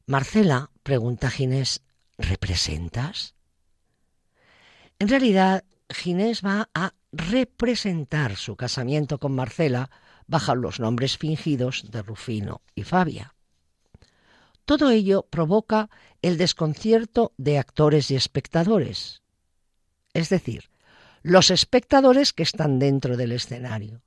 Marcela 0.07 0.71
pregunta 0.83 1.29
a 1.29 1.31
Ginés, 1.31 1.83
¿representas? 2.19 3.35
En 4.99 5.09
realidad, 5.09 5.65
Ginés 5.89 6.45
va 6.45 6.69
a 6.75 6.93
representar 7.13 8.37
su 8.37 8.57
casamiento 8.57 9.19
con 9.19 9.35
Marcela 9.35 9.91
bajo 10.27 10.55
los 10.55 10.79
nombres 10.79 11.17
fingidos 11.17 11.91
de 11.91 12.03
Rufino 12.03 12.61
y 12.75 12.85
Fabia. 12.85 13.35
Todo 14.65 14.91
ello 14.91 15.27
provoca 15.31 15.89
el 16.21 16.37
desconcierto 16.37 17.33
de 17.39 17.59
actores 17.59 18.11
y 18.11 18.17
espectadores, 18.17 19.23
es 20.13 20.29
decir, 20.29 20.71
los 21.23 21.51
espectadores 21.51 22.33
que 22.33 22.43
están 22.43 22.79
dentro 22.79 23.17
del 23.17 23.33
escenario, 23.33 24.03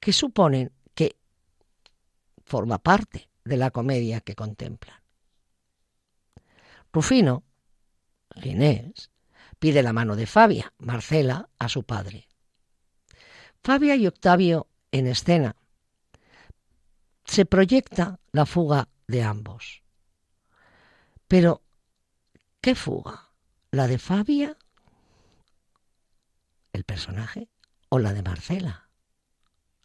que 0.00 0.12
suponen 0.14 0.72
que 0.94 1.16
forma 2.44 2.78
parte 2.78 3.28
de 3.44 3.56
la 3.58 3.70
comedia 3.70 4.20
que 4.22 4.34
contemplan. 4.34 4.96
Rufino, 6.92 7.44
Ginés, 8.34 9.10
pide 9.58 9.82
la 9.82 9.92
mano 9.92 10.16
de 10.16 10.26
Fabia, 10.26 10.72
Marcela, 10.78 11.50
a 11.58 11.68
su 11.68 11.84
padre. 11.84 12.29
Fabia 13.62 13.94
y 13.96 14.06
Octavio 14.06 14.68
en 14.90 15.06
escena. 15.06 15.56
Se 17.24 17.44
proyecta 17.44 18.18
la 18.32 18.46
fuga 18.46 18.88
de 19.06 19.22
ambos. 19.22 19.82
Pero, 21.28 21.62
¿qué 22.60 22.74
fuga? 22.74 23.28
¿La 23.70 23.86
de 23.86 23.98
Fabia, 23.98 24.56
el 26.72 26.84
personaje, 26.84 27.48
o 27.88 27.98
la 27.98 28.12
de 28.14 28.22
Marcela, 28.22 28.88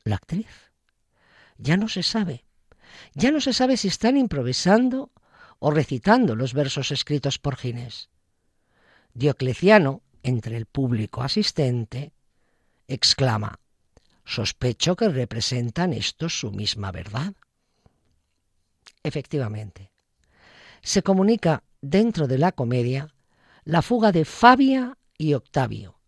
la 0.04 0.16
actriz? 0.16 0.72
Ya 1.58 1.78
no 1.78 1.90
se 1.90 2.02
sabe. 2.02 2.46
Ya 3.14 3.32
no 3.32 3.42
se 3.42 3.54
sabe 3.54 3.78
si 3.78 3.90
están 3.90 4.18
improvisando 4.18 5.12
o 5.60 5.70
recitando 5.72 6.36
los 6.36 6.54
versos 6.54 6.92
escritos 6.92 7.40
por 7.40 7.58
Ginés. 7.58 8.10
Diocleciano, 9.14 10.02
entre 10.24 10.58
el 10.58 10.66
público 10.66 11.22
asistente, 11.22 12.14
exclama, 12.88 13.60
sospecho 14.26 14.96
que 14.96 15.10
representan 15.10 15.94
estos 15.94 16.40
su 16.40 16.52
misma 16.52 16.92
verdad. 16.92 17.34
Efectivamente, 19.04 19.92
se 20.82 21.04
comunica 21.04 21.64
dentro 21.82 22.28
de 22.28 22.40
la 22.40 22.52
comedia 22.52 23.14
la 23.64 23.82
fuga 23.82 24.12
de 24.12 24.26
Fabia 24.26 24.98
y 25.18 25.34
Octavio. 25.34 26.00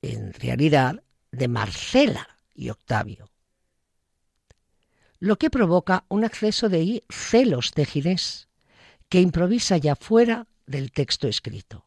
En 0.00 0.32
realidad, 0.32 1.02
de 1.30 1.48
Marcela 1.48 2.28
y 2.54 2.70
Octavio. 2.70 3.30
Lo 5.18 5.38
que 5.38 5.50
provoca 5.50 6.04
un 6.08 6.24
acceso 6.24 6.68
de 6.68 7.04
celos 7.08 7.72
de 7.74 8.18
que 9.08 9.20
improvisa 9.20 9.76
ya 9.76 9.94
fuera 9.94 10.46
del 10.66 10.90
texto 10.90 11.28
escrito. 11.28 11.86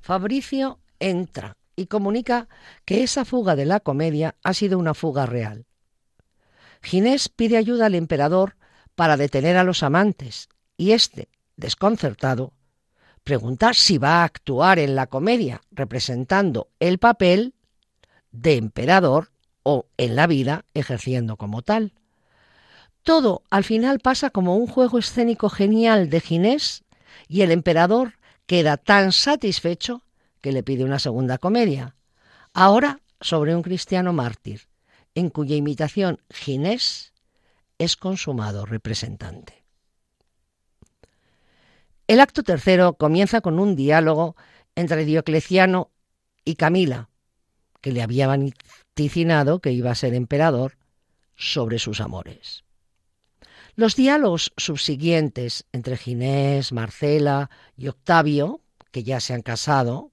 Fabricio 0.00 0.80
entra 0.98 1.56
y 1.80 1.86
comunica 1.86 2.48
que 2.84 3.02
esa 3.02 3.24
fuga 3.24 3.56
de 3.56 3.64
la 3.64 3.80
comedia 3.80 4.36
ha 4.42 4.52
sido 4.52 4.78
una 4.78 4.92
fuga 4.92 5.24
real. 5.24 5.64
Ginés 6.82 7.30
pide 7.30 7.56
ayuda 7.56 7.86
al 7.86 7.94
emperador 7.94 8.56
para 8.94 9.16
detener 9.16 9.56
a 9.56 9.64
los 9.64 9.82
amantes 9.82 10.50
y 10.76 10.92
éste, 10.92 11.28
desconcertado, 11.56 12.52
pregunta 13.24 13.72
si 13.72 13.96
va 13.96 14.20
a 14.20 14.24
actuar 14.24 14.78
en 14.78 14.94
la 14.94 15.06
comedia 15.06 15.62
representando 15.70 16.68
el 16.80 16.98
papel 16.98 17.54
de 18.30 18.56
emperador 18.56 19.30
o 19.62 19.86
en 19.96 20.16
la 20.16 20.26
vida 20.26 20.66
ejerciendo 20.74 21.38
como 21.38 21.62
tal. 21.62 21.94
Todo 23.02 23.42
al 23.48 23.64
final 23.64 24.00
pasa 24.00 24.28
como 24.28 24.56
un 24.56 24.66
juego 24.66 24.98
escénico 24.98 25.48
genial 25.48 26.10
de 26.10 26.20
Ginés 26.20 26.84
y 27.26 27.40
el 27.40 27.50
emperador 27.50 28.18
queda 28.46 28.76
tan 28.76 29.12
satisfecho 29.12 30.02
que 30.40 30.52
le 30.52 30.62
pide 30.62 30.84
una 30.84 30.98
segunda 30.98 31.38
comedia, 31.38 31.96
ahora 32.52 33.00
sobre 33.20 33.54
un 33.54 33.62
cristiano 33.62 34.12
mártir, 34.12 34.68
en 35.14 35.30
cuya 35.30 35.56
imitación 35.56 36.20
Ginés 36.30 37.12
es 37.78 37.96
consumado 37.96 38.66
representante. 38.66 39.64
El 42.06 42.20
acto 42.20 42.42
tercero 42.42 42.94
comienza 42.94 43.40
con 43.40 43.58
un 43.60 43.76
diálogo 43.76 44.36
entre 44.74 45.04
Diocleciano 45.04 45.90
y 46.44 46.56
Camila, 46.56 47.08
que 47.80 47.92
le 47.92 48.02
había 48.02 48.26
vaticinado 48.26 49.60
que 49.60 49.72
iba 49.72 49.90
a 49.90 49.94
ser 49.94 50.14
emperador, 50.14 50.76
sobre 51.36 51.78
sus 51.78 52.00
amores. 52.00 52.64
Los 53.74 53.96
diálogos 53.96 54.52
subsiguientes 54.56 55.64
entre 55.72 55.96
Ginés, 55.96 56.72
Marcela 56.72 57.48
y 57.76 57.88
Octavio, 57.88 58.60
que 58.90 59.04
ya 59.04 59.20
se 59.20 59.32
han 59.32 59.40
casado, 59.40 60.12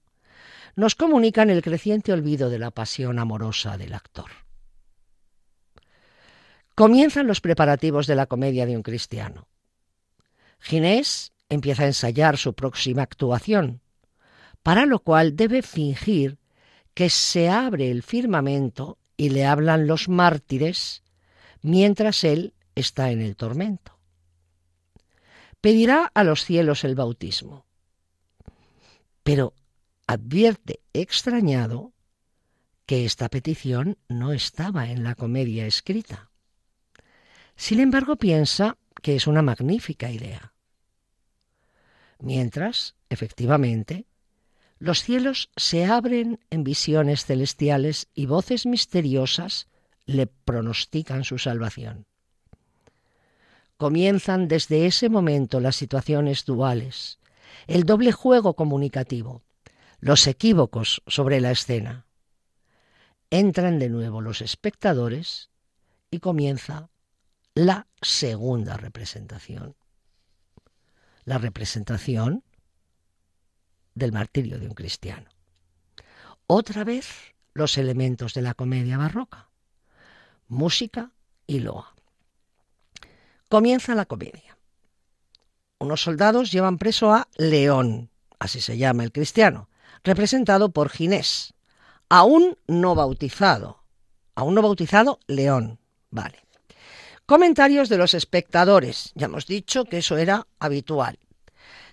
nos 0.78 0.94
comunican 0.94 1.50
el 1.50 1.60
creciente 1.60 2.12
olvido 2.12 2.50
de 2.50 2.60
la 2.60 2.70
pasión 2.70 3.18
amorosa 3.18 3.76
del 3.76 3.94
actor. 3.94 4.30
Comienzan 6.76 7.26
los 7.26 7.40
preparativos 7.40 8.06
de 8.06 8.14
la 8.14 8.26
comedia 8.26 8.64
de 8.64 8.76
un 8.76 8.84
cristiano. 8.84 9.48
Ginés 10.60 11.32
empieza 11.48 11.82
a 11.82 11.86
ensayar 11.86 12.36
su 12.36 12.54
próxima 12.54 13.02
actuación, 13.02 13.80
para 14.62 14.86
lo 14.86 15.00
cual 15.00 15.34
debe 15.34 15.62
fingir 15.62 16.38
que 16.94 17.10
se 17.10 17.48
abre 17.48 17.90
el 17.90 18.04
firmamento 18.04 18.98
y 19.16 19.30
le 19.30 19.46
hablan 19.46 19.88
los 19.88 20.08
mártires 20.08 21.02
mientras 21.60 22.22
él 22.22 22.54
está 22.76 23.10
en 23.10 23.20
el 23.20 23.34
tormento. 23.34 23.98
Pedirá 25.60 26.08
a 26.14 26.22
los 26.22 26.44
cielos 26.44 26.84
el 26.84 26.94
bautismo, 26.94 27.66
pero 29.24 29.54
advierte 30.08 30.80
extrañado 30.94 31.92
que 32.86 33.04
esta 33.04 33.28
petición 33.28 33.98
no 34.08 34.32
estaba 34.32 34.90
en 34.90 35.04
la 35.04 35.14
comedia 35.14 35.66
escrita. 35.66 36.30
Sin 37.54 37.78
embargo, 37.78 38.16
piensa 38.16 38.78
que 39.02 39.16
es 39.16 39.26
una 39.26 39.42
magnífica 39.42 40.10
idea. 40.10 40.54
Mientras, 42.20 42.94
efectivamente, 43.10 44.06
los 44.78 45.02
cielos 45.02 45.50
se 45.56 45.84
abren 45.84 46.40
en 46.48 46.64
visiones 46.64 47.26
celestiales 47.26 48.08
y 48.14 48.24
voces 48.24 48.64
misteriosas 48.64 49.68
le 50.06 50.26
pronostican 50.26 51.24
su 51.24 51.36
salvación. 51.36 52.06
Comienzan 53.76 54.48
desde 54.48 54.86
ese 54.86 55.10
momento 55.10 55.60
las 55.60 55.76
situaciones 55.76 56.46
duales, 56.46 57.18
el 57.66 57.84
doble 57.84 58.12
juego 58.12 58.54
comunicativo, 58.54 59.42
los 60.00 60.26
equívocos 60.26 61.02
sobre 61.06 61.40
la 61.40 61.50
escena. 61.50 62.06
Entran 63.30 63.78
de 63.78 63.88
nuevo 63.88 64.20
los 64.20 64.40
espectadores 64.40 65.50
y 66.10 66.20
comienza 66.20 66.90
la 67.54 67.86
segunda 68.00 68.76
representación. 68.76 69.76
La 71.24 71.38
representación 71.38 72.44
del 73.94 74.12
martirio 74.12 74.58
de 74.58 74.68
un 74.68 74.74
cristiano. 74.74 75.28
Otra 76.46 76.84
vez 76.84 77.34
los 77.52 77.76
elementos 77.76 78.32
de 78.34 78.42
la 78.42 78.54
comedia 78.54 78.96
barroca. 78.96 79.50
Música 80.46 81.12
y 81.46 81.60
loa. 81.60 81.94
Comienza 83.48 83.94
la 83.94 84.06
comedia. 84.06 84.56
Unos 85.78 86.02
soldados 86.02 86.50
llevan 86.50 86.78
preso 86.78 87.12
a 87.12 87.28
León, 87.36 88.10
así 88.38 88.60
se 88.60 88.78
llama 88.78 89.04
el 89.04 89.12
cristiano, 89.12 89.67
representado 90.04 90.70
por 90.70 90.90
Ginés, 90.90 91.54
aún 92.08 92.56
no 92.66 92.94
bautizado. 92.94 93.82
Aún 94.34 94.54
no 94.54 94.62
bautizado, 94.62 95.18
León. 95.26 95.80
Vale. 96.10 96.38
Comentarios 97.26 97.88
de 97.88 97.98
los 97.98 98.14
espectadores. 98.14 99.12
Ya 99.14 99.26
hemos 99.26 99.46
dicho 99.46 99.84
que 99.84 99.98
eso 99.98 100.16
era 100.16 100.46
habitual. 100.58 101.18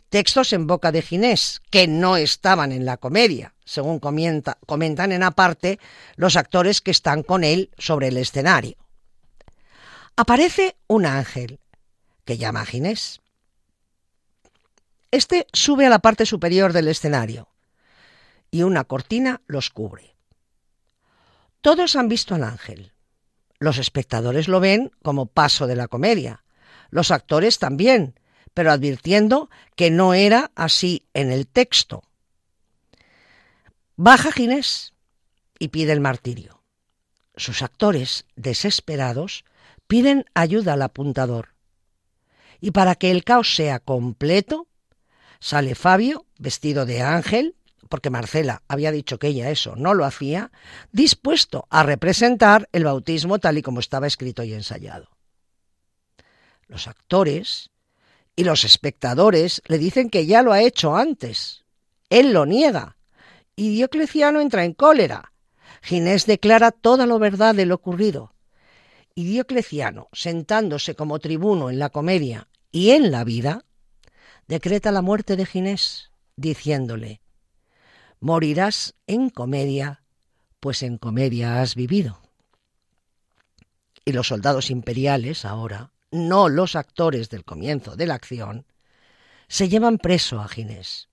Textos 0.09 0.53
en 0.53 0.67
boca 0.67 0.91
de 0.91 1.01
Ginés, 1.01 1.61
que 1.71 1.87
no 1.87 2.15
estaban 2.15 2.71
en 2.71 2.85
la 2.85 2.97
comedia, 2.97 3.55
según 3.65 3.99
comentan 3.99 5.11
en 5.11 5.23
aparte 5.23 5.79
los 6.15 6.35
actores 6.35 6.79
que 6.79 6.91
están 6.91 7.23
con 7.23 7.43
él 7.43 7.71
sobre 7.77 8.09
el 8.09 8.17
escenario. 8.17 8.77
Aparece 10.15 10.77
un 10.87 11.05
ángel 11.05 11.59
que 12.23 12.37
llama 12.37 12.61
a 12.61 12.65
Ginés. 12.65 13.19
Este 15.11 15.47
sube 15.51 15.85
a 15.85 15.89
la 15.89 15.99
parte 15.99 16.25
superior 16.25 16.71
del 16.71 16.87
escenario 16.87 17.49
y 18.55 18.63
una 18.63 18.85
cortina 18.85 19.41
los 19.47 19.69
cubre. 19.69 20.15
Todos 21.59 21.97
han 21.97 22.07
visto 22.07 22.35
al 22.35 22.45
ángel. 22.45 22.93
Los 23.59 23.77
espectadores 23.77 24.47
lo 24.47 24.61
ven 24.61 24.91
como 25.03 25.25
paso 25.25 25.67
de 25.67 25.75
la 25.75 25.89
comedia. 25.89 26.45
Los 26.89 27.11
actores 27.11 27.59
también, 27.59 28.17
pero 28.53 28.71
advirtiendo 28.71 29.49
que 29.75 29.91
no 29.91 30.13
era 30.13 30.53
así 30.55 31.05
en 31.13 31.33
el 31.33 31.47
texto. 31.47 32.03
Baja 33.97 34.31
Ginés 34.31 34.93
y 35.59 35.67
pide 35.67 35.91
el 35.91 35.99
martirio. 35.99 36.63
Sus 37.35 37.61
actores, 37.61 38.25
desesperados, 38.37 39.43
piden 39.85 40.23
ayuda 40.33 40.73
al 40.73 40.81
apuntador. 40.81 41.55
Y 42.61 42.71
para 42.71 42.95
que 42.95 43.11
el 43.11 43.25
caos 43.25 43.53
sea 43.53 43.79
completo, 43.79 44.69
sale 45.41 45.75
Fabio, 45.75 46.25
vestido 46.37 46.85
de 46.85 47.01
ángel, 47.01 47.57
porque 47.89 48.09
Marcela 48.09 48.63
había 48.67 48.91
dicho 48.91 49.19
que 49.19 49.27
ella 49.27 49.49
eso 49.49 49.75
no 49.75 49.93
lo 49.93 50.05
hacía, 50.05 50.51
dispuesto 50.91 51.67
a 51.69 51.83
representar 51.83 52.67
el 52.71 52.85
bautismo 52.85 53.39
tal 53.39 53.57
y 53.57 53.61
como 53.61 53.79
estaba 53.79 54.07
escrito 54.07 54.43
y 54.43 54.53
ensayado. 54.53 55.09
Los 56.67 56.87
actores 56.87 57.69
y 58.35 58.43
los 58.43 58.63
espectadores 58.63 59.61
le 59.67 59.77
dicen 59.77 60.09
que 60.09 60.25
ya 60.25 60.41
lo 60.41 60.51
ha 60.51 60.61
hecho 60.61 60.95
antes. 60.95 61.63
Él 62.09 62.33
lo 62.33 62.45
niega. 62.45 62.97
Y 63.55 63.69
Diocleciano 63.69 64.41
entra 64.41 64.65
en 64.65 64.73
cólera. 64.73 65.31
Ginés 65.81 66.25
declara 66.25 66.71
toda 66.71 67.05
la 67.05 67.17
verdad 67.17 67.55
de 67.55 67.65
lo 67.65 67.75
ocurrido. 67.75 68.33
Y 69.13 69.25
Diocleciano, 69.25 70.09
sentándose 70.11 70.95
como 70.95 71.19
tribuno 71.19 71.69
en 71.69 71.79
la 71.79 71.89
comedia 71.89 72.49
y 72.71 72.89
en 72.89 73.11
la 73.11 73.23
vida, 73.23 73.63
decreta 74.47 74.91
la 74.91 75.01
muerte 75.01 75.37
de 75.37 75.45
Ginés, 75.45 76.11
diciéndole, 76.35 77.21
morirás 78.19 78.95
en 79.07 79.29
comedia, 79.29 80.03
pues 80.59 80.83
en 80.83 80.97
comedia 80.97 81.61
has 81.61 81.75
vivido. 81.75 82.21
Y 84.03 84.11
los 84.11 84.27
soldados 84.27 84.69
imperiales 84.69 85.45
ahora, 85.45 85.91
no 86.11 86.49
los 86.49 86.75
actores 86.75 87.29
del 87.29 87.43
comienzo 87.43 87.95
de 87.95 88.07
la 88.07 88.15
acción, 88.15 88.65
se 89.47 89.69
llevan 89.69 89.97
preso 89.97 90.39
a 90.39 90.47
Ginés. 90.47 91.09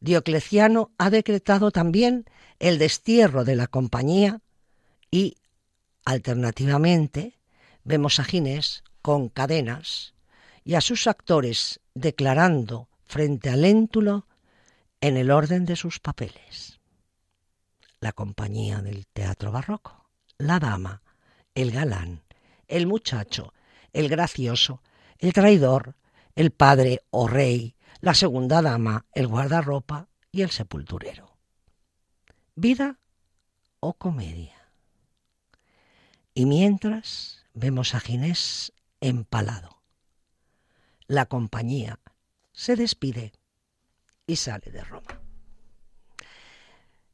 Diocleciano 0.00 0.92
ha 0.98 1.10
decretado 1.10 1.70
también 1.70 2.24
el 2.58 2.78
destierro 2.78 3.44
de 3.44 3.56
la 3.56 3.66
compañía 3.66 4.40
y, 5.10 5.36
alternativamente, 6.04 7.38
vemos 7.84 8.20
a 8.20 8.24
Ginés 8.24 8.84
con 9.02 9.28
cadenas 9.28 10.14
y 10.64 10.74
a 10.74 10.80
sus 10.80 11.06
actores 11.06 11.80
declarando 11.94 12.88
frente 13.04 13.50
al 13.50 13.64
éntulo 13.64 14.26
en 15.00 15.16
el 15.16 15.30
orden 15.30 15.64
de 15.64 15.76
sus 15.76 16.00
papeles. 16.00 16.80
La 18.00 18.12
compañía 18.12 18.80
del 18.82 19.06
teatro 19.06 19.52
barroco, 19.52 20.08
la 20.38 20.58
dama, 20.58 21.02
el 21.54 21.70
galán, 21.72 22.22
el 22.66 22.86
muchacho, 22.86 23.52
el 23.92 24.08
gracioso, 24.08 24.82
el 25.18 25.32
traidor, 25.32 25.96
el 26.34 26.50
padre 26.50 27.02
o 27.10 27.26
rey, 27.26 27.74
la 28.00 28.14
segunda 28.14 28.62
dama, 28.62 29.06
el 29.12 29.26
guardarropa 29.26 30.08
y 30.30 30.42
el 30.42 30.50
sepulturero. 30.50 31.36
Vida 32.54 32.98
o 33.80 33.94
comedia. 33.94 34.70
Y 36.34 36.46
mientras 36.46 37.44
vemos 37.54 37.94
a 37.94 38.00
Ginés 38.00 38.72
empalado. 39.00 39.82
La 41.06 41.26
compañía 41.26 41.98
se 42.52 42.76
despide 42.76 43.32
y 44.28 44.36
sale 44.36 44.70
de 44.70 44.84
Roma. 44.84 45.20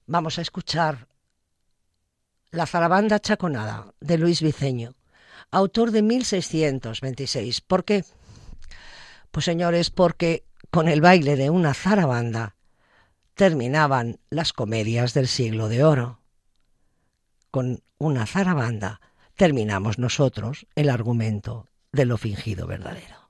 Vamos 0.06 0.38
a 0.38 0.42
escuchar 0.42 1.08
La 2.50 2.66
zarabanda 2.66 3.18
chaconada 3.20 3.94
de 4.00 4.18
Luis 4.18 4.42
Viceño, 4.42 4.94
autor 5.50 5.90
de 5.92 6.02
1626. 6.02 7.62
¿Por 7.62 7.84
qué? 7.84 8.04
Pues 9.30 9.46
señores, 9.46 9.90
porque 9.90 10.44
con 10.70 10.88
el 10.88 11.00
baile 11.00 11.36
de 11.36 11.50
una 11.50 11.72
zarabanda 11.72 12.56
terminaban 13.34 14.20
las 14.30 14.52
comedias 14.52 15.14
del 15.14 15.28
siglo 15.28 15.68
de 15.68 15.84
oro. 15.84 16.20
Con 17.50 17.82
una 17.98 18.26
zarabanda 18.26 19.00
terminamos 19.36 19.98
nosotros 19.98 20.66
el 20.74 20.90
argumento 20.90 21.68
de 21.92 22.04
lo 22.04 22.18
fingido 22.18 22.66
verdadero. 22.66 23.23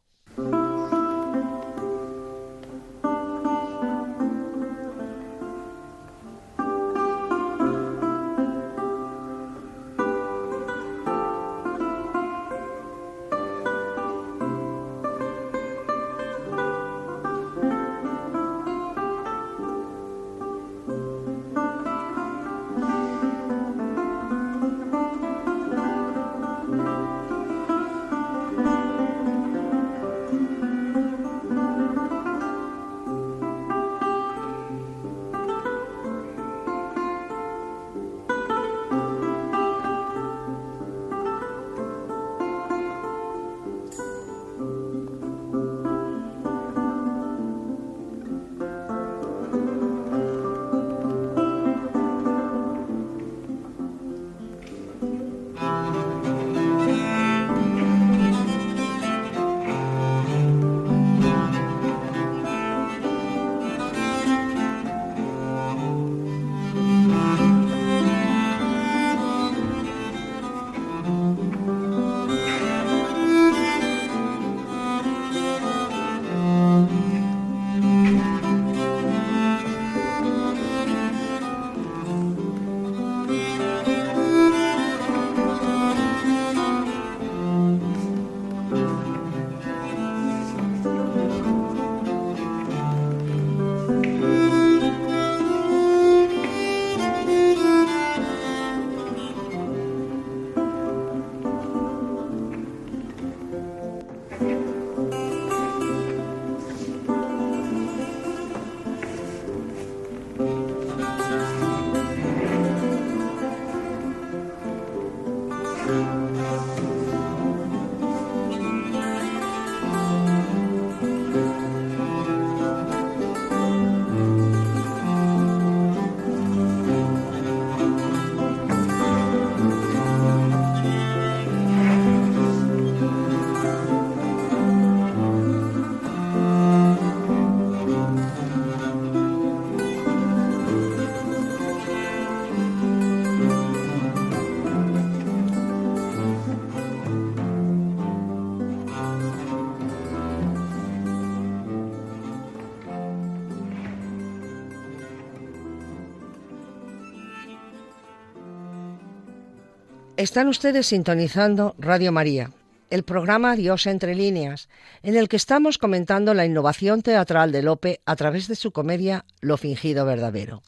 Están 160.24 160.48
ustedes 160.48 160.86
sintonizando 160.86 161.74
Radio 161.78 162.10
María, 162.10 162.50
el 162.88 163.02
programa 163.02 163.56
Dios 163.56 163.86
entre 163.86 164.14
líneas, 164.14 164.70
en 165.02 165.16
el 165.16 165.28
que 165.28 165.36
estamos 165.36 165.76
comentando 165.76 166.32
la 166.32 166.46
innovación 166.46 167.02
teatral 167.02 167.52
de 167.52 167.62
Lope 167.62 168.00
a 168.06 168.16
través 168.16 168.48
de 168.48 168.56
su 168.56 168.72
comedia 168.72 169.26
Lo 169.42 169.58
fingido 169.58 170.06
verdadero. 170.06 170.62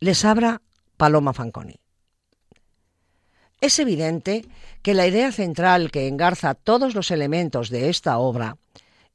Les 0.00 0.24
abra 0.24 0.60
Paloma 0.96 1.32
Fanconi. 1.32 1.76
Es 3.60 3.78
evidente 3.78 4.44
que 4.82 4.94
la 4.94 5.06
idea 5.06 5.30
central 5.30 5.92
que 5.92 6.08
engarza 6.08 6.54
todos 6.54 6.96
los 6.96 7.12
elementos 7.12 7.70
de 7.70 7.90
esta 7.90 8.18
obra 8.18 8.56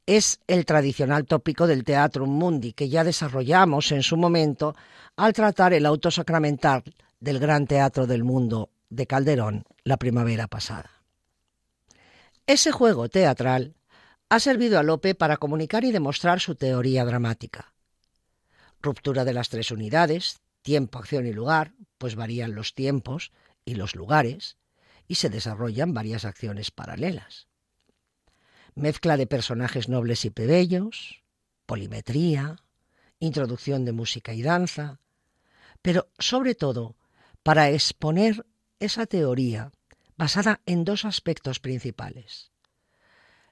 es 0.06 0.40
el 0.46 0.64
tradicional 0.64 1.26
tópico 1.26 1.66
del 1.66 1.84
teatro 1.84 2.24
mundi 2.24 2.72
que 2.72 2.88
ya 2.88 3.04
desarrollamos 3.04 3.92
en 3.92 4.02
su 4.02 4.16
momento 4.16 4.74
al 5.16 5.34
tratar 5.34 5.74
el 5.74 5.84
auto 5.84 6.10
sacramental 6.10 6.82
del 7.20 7.38
gran 7.38 7.66
teatro 7.66 8.06
del 8.06 8.24
mundo 8.24 8.70
de 8.90 9.06
Calderón 9.06 9.64
la 9.84 9.96
primavera 9.96 10.46
pasada. 10.48 10.90
Ese 12.46 12.72
juego 12.72 13.08
teatral 13.08 13.74
ha 14.28 14.40
servido 14.40 14.78
a 14.78 14.82
Lope 14.82 15.14
para 15.14 15.36
comunicar 15.36 15.84
y 15.84 15.92
demostrar 15.92 16.40
su 16.40 16.54
teoría 16.54 17.04
dramática. 17.04 17.72
Ruptura 18.80 19.24
de 19.24 19.32
las 19.32 19.48
tres 19.48 19.70
unidades, 19.70 20.40
tiempo, 20.62 20.98
acción 20.98 21.26
y 21.26 21.32
lugar, 21.32 21.74
pues 21.98 22.14
varían 22.14 22.54
los 22.54 22.74
tiempos 22.74 23.32
y 23.64 23.74
los 23.74 23.94
lugares, 23.94 24.56
y 25.06 25.16
se 25.16 25.30
desarrollan 25.30 25.94
varias 25.94 26.24
acciones 26.24 26.70
paralelas. 26.70 27.48
Mezcla 28.74 29.16
de 29.16 29.26
personajes 29.26 29.88
nobles 29.88 30.24
y 30.24 30.30
plebeyos, 30.30 31.22
polimetría, 31.66 32.62
introducción 33.18 33.84
de 33.84 33.92
música 33.92 34.34
y 34.34 34.42
danza, 34.42 35.00
pero 35.82 36.08
sobre 36.18 36.54
todo 36.54 36.96
para 37.42 37.70
exponer 37.70 38.46
esa 38.80 39.06
teoría 39.06 39.72
basada 40.16 40.60
en 40.66 40.84
dos 40.84 41.04
aspectos 41.04 41.60
principales. 41.60 42.50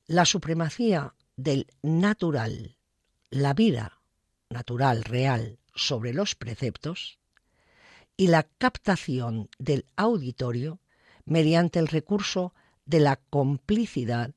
La 0.06 0.24
supremacía 0.24 1.14
del 1.36 1.66
natural, 1.82 2.76
la 3.30 3.54
vida 3.54 4.00
natural, 4.48 5.04
real, 5.04 5.58
sobre 5.74 6.12
los 6.12 6.34
preceptos, 6.34 7.18
y 8.16 8.28
la 8.28 8.44
captación 8.44 9.50
del 9.58 9.86
auditorio 9.96 10.80
mediante 11.24 11.78
el 11.78 11.88
recurso 11.88 12.54
de 12.86 13.00
la 13.00 13.16
complicidad 13.16 14.34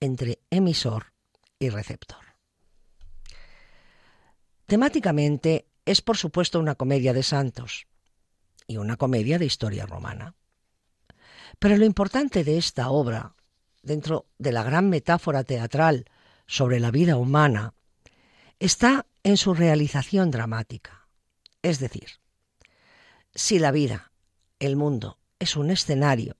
entre 0.00 0.40
emisor 0.50 1.12
y 1.58 1.68
receptor. 1.68 2.24
Temáticamente 4.66 5.68
es 5.84 6.00
por 6.00 6.16
supuesto 6.16 6.58
una 6.58 6.74
comedia 6.74 7.12
de 7.12 7.22
santos, 7.22 7.86
y 8.66 8.76
una 8.76 8.96
comedia 8.96 9.38
de 9.38 9.46
historia 9.46 9.86
romana. 9.86 10.34
Pero 11.58 11.76
lo 11.76 11.84
importante 11.84 12.44
de 12.44 12.58
esta 12.58 12.90
obra, 12.90 13.34
dentro 13.82 14.26
de 14.38 14.52
la 14.52 14.62
gran 14.62 14.88
metáfora 14.88 15.44
teatral 15.44 16.06
sobre 16.46 16.80
la 16.80 16.90
vida 16.90 17.16
humana, 17.16 17.74
está 18.58 19.06
en 19.22 19.36
su 19.36 19.54
realización 19.54 20.30
dramática. 20.30 21.08
Es 21.62 21.78
decir, 21.78 22.08
si 23.34 23.58
la 23.58 23.70
vida, 23.70 24.12
el 24.58 24.76
mundo, 24.76 25.18
es 25.38 25.56
un 25.56 25.70
escenario 25.70 26.36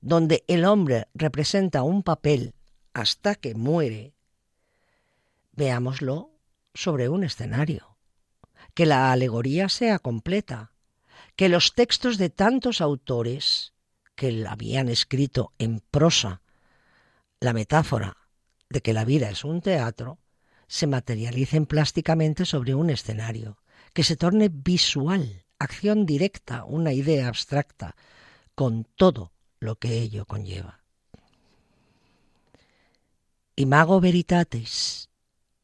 donde 0.00 0.44
el 0.48 0.64
hombre 0.66 1.08
representa 1.14 1.82
un 1.82 2.02
papel 2.02 2.54
hasta 2.92 3.34
que 3.34 3.54
muere, 3.54 4.14
veámoslo 5.52 6.30
sobre 6.74 7.08
un 7.08 7.24
escenario, 7.24 7.96
que 8.74 8.84
la 8.84 9.12
alegoría 9.12 9.68
sea 9.68 9.98
completa, 9.98 10.73
que 11.36 11.48
los 11.48 11.74
textos 11.74 12.18
de 12.18 12.30
tantos 12.30 12.80
autores 12.80 13.72
que 14.14 14.44
habían 14.48 14.88
escrito 14.88 15.52
en 15.58 15.80
prosa, 15.80 16.42
la 17.40 17.52
metáfora 17.52 18.16
de 18.68 18.80
que 18.80 18.92
la 18.92 19.04
vida 19.04 19.30
es 19.30 19.44
un 19.44 19.60
teatro, 19.60 20.18
se 20.68 20.86
materialicen 20.86 21.66
plásticamente 21.66 22.44
sobre 22.44 22.74
un 22.74 22.90
escenario, 22.90 23.58
que 23.92 24.04
se 24.04 24.16
torne 24.16 24.48
visual, 24.48 25.44
acción 25.58 26.06
directa, 26.06 26.64
una 26.64 26.92
idea 26.92 27.28
abstracta, 27.28 27.96
con 28.54 28.84
todo 28.96 29.32
lo 29.60 29.76
que 29.76 29.98
ello 29.98 30.26
conlleva. 30.26 30.80
Imago 33.56 34.00
veritatis, 34.00 35.08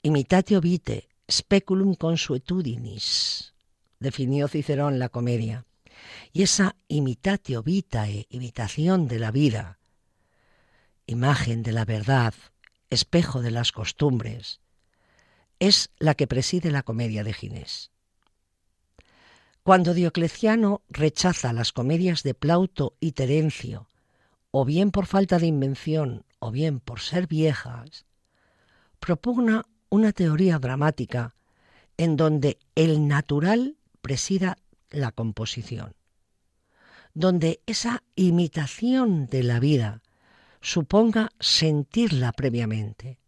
imitatio 0.02 0.60
vitae, 0.60 1.08
speculum 1.30 1.94
consuetudinis, 1.94 3.54
definió 4.00 4.48
Cicerón 4.48 4.98
la 4.98 5.10
comedia. 5.10 5.66
Y 6.32 6.42
esa 6.42 6.76
imitatio 6.88 7.62
vitae, 7.62 8.26
imitación 8.30 9.06
de 9.06 9.18
la 9.18 9.30
vida, 9.30 9.78
imagen 11.06 11.62
de 11.62 11.72
la 11.72 11.84
verdad, 11.84 12.34
espejo 12.88 13.42
de 13.42 13.50
las 13.50 13.72
costumbres, 13.72 14.60
es 15.58 15.90
la 15.98 16.14
que 16.14 16.26
preside 16.26 16.70
la 16.70 16.82
comedia 16.82 17.22
de 17.22 17.34
Ginés. 17.34 17.90
Cuando 19.62 19.92
Diocleciano 19.92 20.82
rechaza 20.88 21.52
las 21.52 21.72
comedias 21.72 22.22
de 22.22 22.32
Plauto 22.32 22.96
y 22.98 23.12
Terencio, 23.12 23.88
o 24.50 24.64
bien 24.64 24.90
por 24.90 25.06
falta 25.06 25.38
de 25.38 25.46
invención, 25.46 26.24
o 26.38 26.50
bien 26.50 26.80
por 26.80 27.00
ser 27.00 27.26
viejas, 27.26 28.06
propugna 28.98 29.66
una 29.90 30.12
teoría 30.12 30.58
dramática 30.58 31.34
en 31.98 32.16
donde 32.16 32.58
el 32.74 33.06
natural 33.06 33.76
presida 34.00 34.58
la 34.90 35.12
composición, 35.12 35.94
donde 37.14 37.60
esa 37.66 38.02
imitación 38.14 39.26
de 39.26 39.42
la 39.42 39.60
vida 39.60 40.02
suponga 40.60 41.30
sentirla 41.40 42.32
previamente. 42.32 43.18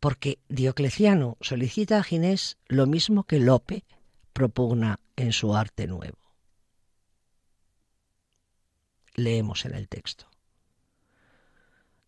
Porque 0.00 0.38
Diocleciano 0.48 1.36
solicita 1.40 1.98
a 1.98 2.02
Ginés 2.02 2.56
lo 2.66 2.86
mismo 2.86 3.24
que 3.24 3.40
Lope 3.40 3.84
propugna 4.32 5.00
en 5.16 5.32
su 5.32 5.56
arte 5.56 5.86
nuevo. 5.86 6.18
Leemos 9.14 9.64
en 9.64 9.74
el 9.74 9.88
texto. 9.88 10.30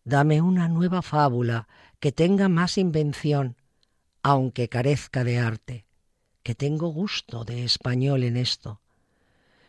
Dame 0.05 0.41
una 0.41 0.69
nueva 0.69 1.01
fábula 1.01 1.67
que 1.99 2.13
tenga 2.13 2.47
más 2.47 2.77
invención, 2.77 3.57
aunque 4.23 4.69
carezca 4.69 5.23
de 5.23 5.37
arte 5.37 5.85
que 6.43 6.55
tengo 6.55 6.87
gusto 6.87 7.43
de 7.43 7.63
español 7.63 8.23
en 8.23 8.37
esto, 8.37 8.81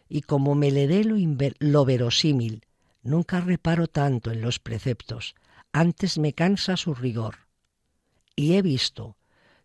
y 0.09 0.23
como 0.23 0.55
me 0.55 0.71
le 0.71 0.87
dé 0.87 1.05
lo, 1.05 1.17
lo 1.59 1.85
verosímil, 1.85 2.67
nunca 3.03 3.41
reparo 3.41 3.87
tanto 3.87 4.31
en 4.31 4.41
los 4.41 4.59
preceptos, 4.59 5.35
antes 5.73 6.19
me 6.19 6.33
cansa 6.35 6.77
su 6.77 6.95
rigor. 6.95 7.47
Y 8.37 8.55
he 8.55 8.63
visto 8.63 9.17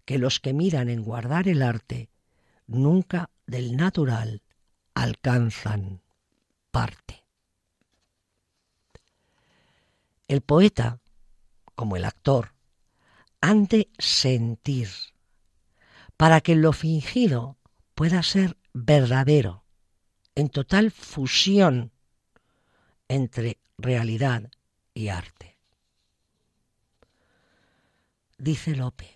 que 0.05 0.17
los 0.17 0.39
que 0.39 0.53
miran 0.53 0.89
en 0.89 1.03
guardar 1.03 1.47
el 1.47 1.61
arte, 1.61 2.09
nunca 2.65 3.29
del 3.45 3.75
natural 3.75 4.41
alcanzan 4.93 6.01
parte. 6.71 7.23
El 10.27 10.41
poeta, 10.41 10.99
como 11.75 11.95
el 11.95 12.05
actor, 12.05 12.53
han 13.39 13.65
de 13.65 13.89
sentir 13.97 14.89
para 16.17 16.41
que 16.41 16.55
lo 16.55 16.73
fingido 16.73 17.57
pueda 17.93 18.23
ser 18.23 18.57
verdadero, 18.73 19.63
en 20.35 20.49
total 20.49 20.91
fusión 20.91 21.91
entre 23.07 23.59
realidad 23.77 24.51
y 24.93 25.07
arte. 25.07 25.57
Dice 28.37 28.75
Lope, 28.75 29.15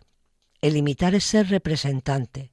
el 0.62 0.78
imitar 0.78 1.16
es 1.16 1.26
ser 1.26 1.50
representante, 1.50 2.52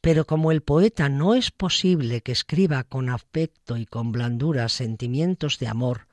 pero 0.00 0.26
como 0.26 0.52
el 0.52 0.62
poeta 0.62 1.08
no 1.08 1.34
es 1.34 1.50
posible 1.50 2.20
que 2.20 2.32
escriba 2.32 2.84
con 2.84 3.08
afecto 3.08 3.76
y 3.76 3.86
con 3.86 4.12
blandura 4.12 4.68
sentimientos 4.68 5.58
de 5.58 5.68
amor, 5.68 6.06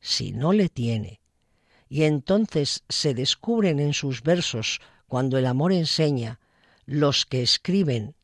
si 0.00 0.32
no 0.32 0.52
le 0.52 0.68
tiene, 0.68 1.20
y 1.88 2.04
entonces 2.04 2.84
se 2.88 3.14
descubren 3.14 3.80
en 3.80 3.92
sus 3.92 4.22
versos 4.22 4.80
cuando 5.06 5.38
el 5.38 5.46
amor 5.46 5.72
enseña 5.72 6.40
los 6.86 7.26
que 7.26 7.42
escriben, 7.42 8.14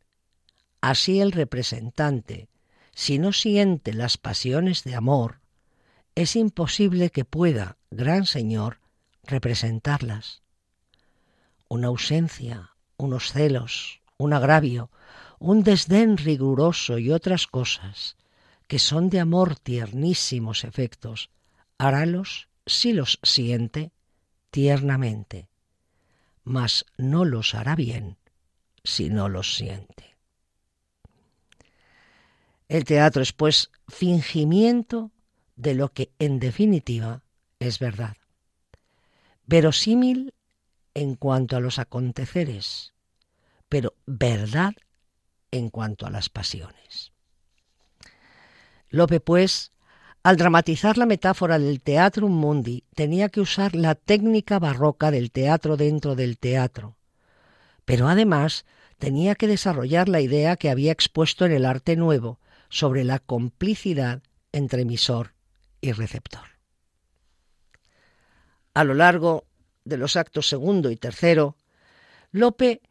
así 0.80 1.20
el 1.20 1.32
representante, 1.32 2.48
si 2.94 3.18
no 3.18 3.32
siente 3.32 3.92
las 3.92 4.16
pasiones 4.16 4.84
de 4.84 4.96
amor, 4.96 5.40
es 6.14 6.34
imposible 6.34 7.10
que 7.10 7.24
pueda, 7.24 7.76
gran 7.90 8.26
Señor, 8.26 8.80
representarlas. 9.22 10.42
Una 11.68 11.88
ausencia, 11.88 12.70
unos 12.96 13.32
celos, 13.32 14.00
un 14.16 14.32
agravio, 14.32 14.90
un 15.38 15.62
desdén 15.62 16.16
riguroso 16.16 16.98
y 16.98 17.12
otras 17.12 17.46
cosas, 17.46 18.16
que 18.66 18.80
son 18.80 19.10
de 19.10 19.20
amor 19.20 19.56
tiernísimos 19.56 20.64
efectos, 20.64 21.30
harálos, 21.78 22.48
si 22.66 22.92
los 22.92 23.20
siente, 23.22 23.92
tiernamente, 24.50 25.48
mas 26.42 26.84
no 26.96 27.24
los 27.24 27.54
hará 27.54 27.76
bien 27.76 28.18
si 28.88 29.10
no 29.10 29.28
los 29.28 29.54
siente. 29.54 30.16
El 32.68 32.84
teatro 32.84 33.22
es, 33.22 33.32
pues, 33.32 33.70
fingimiento 33.86 35.10
de 35.56 35.74
lo 35.74 35.92
que 35.92 36.10
en 36.18 36.38
definitiva 36.38 37.22
es 37.58 37.78
verdad. 37.78 38.16
Verosímil 39.46 40.34
en 40.94 41.14
cuanto 41.16 41.56
a 41.56 41.60
los 41.60 41.78
aconteceres, 41.78 42.94
pero 43.68 43.94
verdad 44.06 44.74
en 45.50 45.68
cuanto 45.68 46.06
a 46.06 46.10
las 46.10 46.30
pasiones. 46.30 47.12
Lope, 48.88 49.20
pues, 49.20 49.72
al 50.22 50.36
dramatizar 50.36 50.96
la 50.96 51.06
metáfora 51.06 51.58
del 51.58 51.80
teatro 51.80 52.28
mundi, 52.28 52.84
tenía 52.94 53.28
que 53.28 53.40
usar 53.40 53.74
la 53.74 53.94
técnica 53.94 54.58
barroca 54.58 55.10
del 55.10 55.30
teatro 55.30 55.76
dentro 55.76 56.14
del 56.14 56.38
teatro, 56.38 56.96
pero 57.84 58.08
además 58.08 58.66
tenía 58.98 59.34
que 59.34 59.46
desarrollar 59.46 60.08
la 60.08 60.20
idea 60.20 60.56
que 60.56 60.70
había 60.70 60.92
expuesto 60.92 61.46
en 61.46 61.52
el 61.52 61.64
arte 61.64 61.96
nuevo 61.96 62.40
sobre 62.68 63.04
la 63.04 63.18
complicidad 63.18 64.22
entre 64.52 64.82
emisor 64.82 65.34
y 65.80 65.92
receptor. 65.92 66.58
A 68.74 68.84
lo 68.84 68.94
largo 68.94 69.46
de 69.84 69.96
los 69.96 70.16
actos 70.16 70.48
segundo 70.48 70.90
y 70.90 70.96
tercero, 70.96 71.56
Lope 72.30 72.82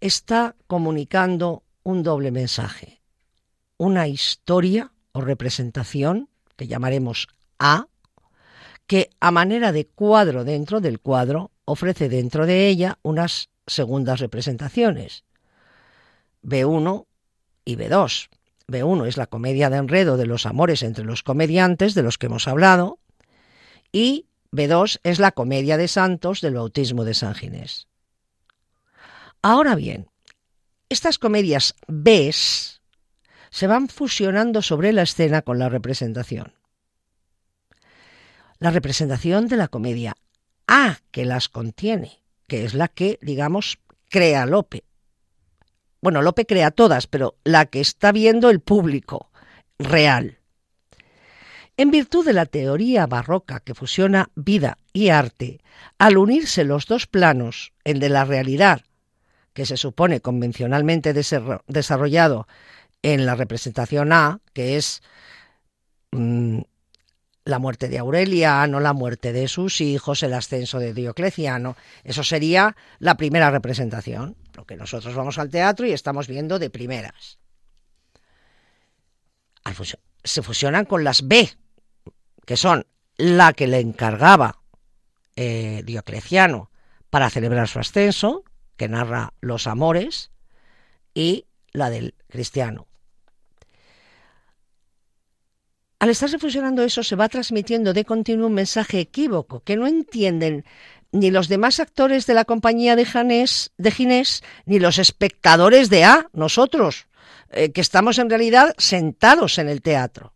está 0.00 0.56
comunicando 0.66 1.62
un 1.82 2.02
doble 2.02 2.30
mensaje, 2.30 3.00
una 3.76 4.06
historia 4.08 4.92
o 5.12 5.20
representación, 5.20 6.28
que 6.56 6.66
llamaremos 6.66 7.28
A, 7.58 7.88
que 8.86 9.10
a 9.20 9.30
manera 9.30 9.72
de 9.72 9.86
cuadro 9.86 10.44
dentro 10.44 10.80
del 10.80 11.00
cuadro 11.00 11.50
ofrece 11.64 12.08
dentro 12.08 12.46
de 12.46 12.68
ella 12.68 12.98
unas 13.02 13.48
segundas 13.66 14.20
representaciones, 14.20 15.24
B1 16.44 17.06
y 17.64 17.76
B2. 17.76 18.28
B1 18.68 19.06
es 19.06 19.16
la 19.16 19.26
comedia 19.26 19.70
de 19.70 19.78
enredo 19.78 20.16
de 20.16 20.26
los 20.26 20.46
amores 20.46 20.82
entre 20.82 21.04
los 21.04 21.22
comediantes 21.22 21.94
de 21.94 22.02
los 22.02 22.18
que 22.18 22.26
hemos 22.26 22.48
hablado 22.48 22.98
y 23.92 24.26
B2 24.52 25.00
es 25.02 25.18
la 25.18 25.32
comedia 25.32 25.76
de 25.76 25.88
santos 25.88 26.40
del 26.40 26.54
bautismo 26.54 27.04
de 27.04 27.14
San 27.14 27.34
Ginés. 27.34 27.88
Ahora 29.42 29.74
bien, 29.74 30.08
estas 30.88 31.18
comedias 31.18 31.74
B 31.86 32.32
se 33.50 33.66
van 33.66 33.88
fusionando 33.88 34.62
sobre 34.62 34.92
la 34.92 35.02
escena 35.02 35.42
con 35.42 35.58
la 35.58 35.68
representación. 35.68 36.54
La 38.58 38.70
representación 38.70 39.48
de 39.48 39.56
la 39.56 39.68
comedia 39.68 40.16
A 40.66 40.98
que 41.10 41.24
las 41.24 41.48
contiene, 41.48 42.22
que 42.46 42.64
es 42.64 42.74
la 42.74 42.88
que, 42.88 43.18
digamos, 43.20 43.78
crea 44.08 44.46
Lope. 44.46 44.84
Bueno, 46.04 46.20
Lope 46.20 46.44
crea 46.44 46.70
todas, 46.70 47.06
pero 47.06 47.38
la 47.44 47.64
que 47.64 47.80
está 47.80 48.12
viendo 48.12 48.50
el 48.50 48.60
público 48.60 49.30
real. 49.78 50.36
En 51.78 51.90
virtud 51.90 52.26
de 52.26 52.34
la 52.34 52.44
teoría 52.44 53.06
barroca 53.06 53.60
que 53.60 53.74
fusiona 53.74 54.28
vida 54.34 54.76
y 54.92 55.08
arte, 55.08 55.60
al 55.96 56.18
unirse 56.18 56.64
los 56.64 56.84
dos 56.84 57.06
planos, 57.06 57.72
el 57.84 58.00
de 58.00 58.10
la 58.10 58.26
realidad, 58.26 58.82
que 59.54 59.64
se 59.64 59.78
supone 59.78 60.20
convencionalmente 60.20 61.14
desarrollado 61.14 62.48
en 63.00 63.24
la 63.24 63.34
representación 63.34 64.12
A, 64.12 64.40
que 64.52 64.76
es 64.76 65.02
mm, 66.10 66.58
la 67.46 67.58
muerte 67.58 67.88
de 67.88 67.96
Aureliano, 67.96 68.78
la 68.78 68.92
muerte 68.92 69.32
de 69.32 69.48
sus 69.48 69.80
hijos, 69.80 70.22
el 70.22 70.34
ascenso 70.34 70.78
de 70.78 70.92
Diocleciano, 70.92 71.78
eso 72.02 72.22
sería 72.22 72.76
la 72.98 73.16
primera 73.16 73.50
representación, 73.50 74.36
lo 74.54 74.66
que 74.66 74.76
nosotros 74.76 75.14
vamos 75.14 75.38
al 75.38 75.50
teatro 75.50 75.86
y 75.86 75.92
estamos 75.92 76.28
viendo 76.28 76.58
de 76.58 76.70
primeras. 76.70 77.38
Se 80.22 80.42
fusionan 80.42 80.84
con 80.84 81.04
las 81.04 81.26
B, 81.26 81.50
que 82.46 82.56
son 82.56 82.86
la 83.16 83.52
que 83.52 83.66
le 83.66 83.80
encargaba 83.80 84.60
eh, 85.36 85.82
Diocleciano 85.84 86.70
para 87.10 87.30
celebrar 87.30 87.68
su 87.68 87.78
ascenso, 87.78 88.44
que 88.76 88.88
narra 88.88 89.32
los 89.40 89.66
amores, 89.66 90.30
y 91.14 91.46
la 91.72 91.90
del 91.90 92.14
cristiano. 92.28 92.86
Al 96.00 96.10
estarse 96.10 96.38
fusionando 96.38 96.82
eso, 96.82 97.02
se 97.02 97.16
va 97.16 97.28
transmitiendo 97.28 97.94
de 97.94 98.04
continuo 98.04 98.48
un 98.48 98.54
mensaje 98.54 99.00
equívoco 99.00 99.60
que 99.60 99.76
no 99.76 99.86
entienden 99.86 100.64
ni 101.14 101.30
los 101.30 101.46
demás 101.48 101.78
actores 101.78 102.26
de 102.26 102.34
la 102.34 102.44
compañía 102.44 102.96
de, 102.96 103.06
Ginés, 103.06 104.42
ni 104.66 104.80
los 104.80 104.98
espectadores 104.98 105.88
de 105.88 106.02
A, 106.02 106.28
nosotros, 106.32 107.06
eh, 107.52 107.70
que 107.70 107.80
estamos 107.80 108.18
en 108.18 108.28
realidad 108.28 108.74
sentados 108.78 109.58
en 109.58 109.68
el 109.68 109.80
teatro. 109.80 110.34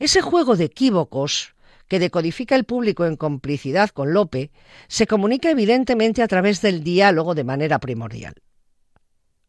Ese 0.00 0.20
juego 0.20 0.56
de 0.56 0.64
equívocos 0.64 1.54
que 1.86 2.00
decodifica 2.00 2.56
el 2.56 2.64
público 2.64 3.06
en 3.06 3.16
complicidad 3.16 3.90
con 3.90 4.12
Lope 4.12 4.50
se 4.88 5.06
comunica 5.06 5.48
evidentemente 5.48 6.22
a 6.22 6.28
través 6.28 6.60
del 6.60 6.82
diálogo 6.82 7.36
de 7.36 7.44
manera 7.44 7.78
primordial. 7.78 8.34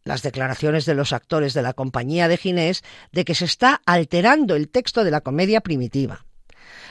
Las 0.04 0.22
declaraciones 0.22 0.86
de 0.86 0.94
los 0.94 1.12
actores 1.12 1.56
de 1.56 1.64
la 1.64 1.74
compañía 1.74 2.28
de 2.28 2.38
Ginés 2.38 2.84
de 3.12 3.26
que 3.26 3.34
se 3.34 3.46
está 3.46 3.82
alterando 3.84 4.56
el 4.56 4.70
texto 4.70 5.04
de 5.04 5.12
la 5.12 5.22
comedia 5.22 5.62
primitiva. 5.62 6.28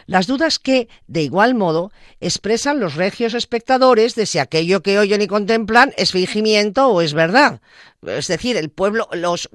Las 0.06 0.26
dudas 0.26 0.58
que, 0.58 0.88
de 1.06 1.22
igual 1.22 1.54
modo, 1.54 1.92
expresan 2.20 2.80
los 2.80 2.94
regios 2.94 3.34
espectadores 3.34 4.14
de 4.14 4.26
si 4.26 4.38
aquello 4.38 4.82
que 4.82 4.98
oyen 4.98 5.22
y 5.22 5.26
contemplan 5.26 5.92
es 5.96 6.12
fingimiento 6.12 6.88
o 6.88 7.02
es 7.02 7.14
verdad. 7.14 7.60
Es 8.02 8.28
decir, 8.28 8.56
el 8.56 8.70
pueblo, 8.70 9.08
los, 9.12 9.50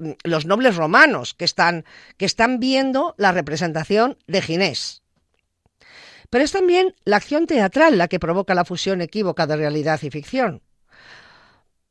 nobles 0.46 0.76
romanos 0.76 1.34
que 1.34 1.44
están, 1.44 1.84
que 2.16 2.24
están 2.26 2.60
viendo 2.60 3.14
la 3.18 3.32
representación 3.32 4.18
de 4.26 4.42
Ginés. 4.42 5.02
Pero 6.30 6.44
es 6.44 6.52
también 6.52 6.94
la 7.04 7.16
acción 7.16 7.46
teatral 7.46 7.98
la 7.98 8.08
que 8.08 8.20
provoca 8.20 8.54
la 8.54 8.64
fusión 8.64 9.00
equívoca 9.00 9.46
de 9.46 9.56
realidad 9.56 10.00
y 10.02 10.10
ficción. 10.10 10.62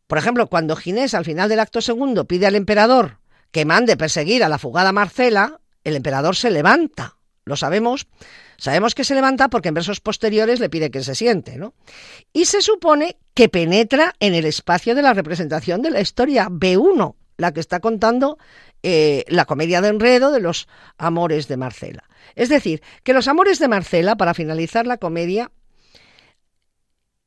Por 0.08 0.18
ejemplo, 0.18 0.48
cuando 0.48 0.76
Ginés 0.76 1.14
al 1.14 1.26
final 1.26 1.50
del 1.50 1.60
acto 1.60 1.82
segundo 1.82 2.26
pide 2.26 2.46
al 2.46 2.56
emperador 2.56 3.20
que 3.52 3.66
mande 3.66 3.98
perseguir 3.98 4.44
a 4.44 4.50
la 4.50 4.58
fugada 4.58 4.92
Marcela, 4.92 5.60
el 5.84 5.96
emperador 5.96 6.36
se 6.36 6.52
levanta. 6.52 7.18
Lo 7.46 7.56
sabemos 7.56 8.08
Sabemos 8.64 8.96
que 8.96 9.04
se 9.04 9.14
levanta 9.14 9.50
porque 9.50 9.68
en 9.68 9.74
versos 9.74 10.00
posteriores 10.00 10.62
le 10.62 10.70
pide 10.70 10.90
que 10.90 11.04
se 11.04 11.16
siente, 11.16 11.58
¿no? 11.58 11.74
Y 12.32 12.46
se 12.46 12.62
supone 12.62 13.18
que 13.34 13.50
penetra 13.50 14.16
en 14.22 14.36
el 14.36 14.46
espacio 14.46 14.96
de 14.96 15.02
la 15.02 15.14
representación 15.14 15.82
de 15.82 15.92
la 15.92 16.00
historia 16.00 16.48
B1, 16.48 17.16
la 17.36 17.52
que 17.52 17.60
está 17.60 17.82
contando 17.82 18.38
eh, 18.82 19.26
la 19.28 19.44
comedia 19.44 19.82
de 19.82 19.90
enredo 19.90 20.32
de 20.32 20.40
los 20.40 20.70
amores 20.98 21.50
de 21.50 21.58
Marcela. 21.58 22.04
Es 22.36 22.48
decir, 22.48 22.82
que 23.04 23.12
los 23.12 23.28
amores 23.28 23.60
de 23.60 23.68
Marcela, 23.68 24.16
para 24.16 24.34
finalizar 24.34 24.88
la 24.88 24.98
comedia, 24.98 25.52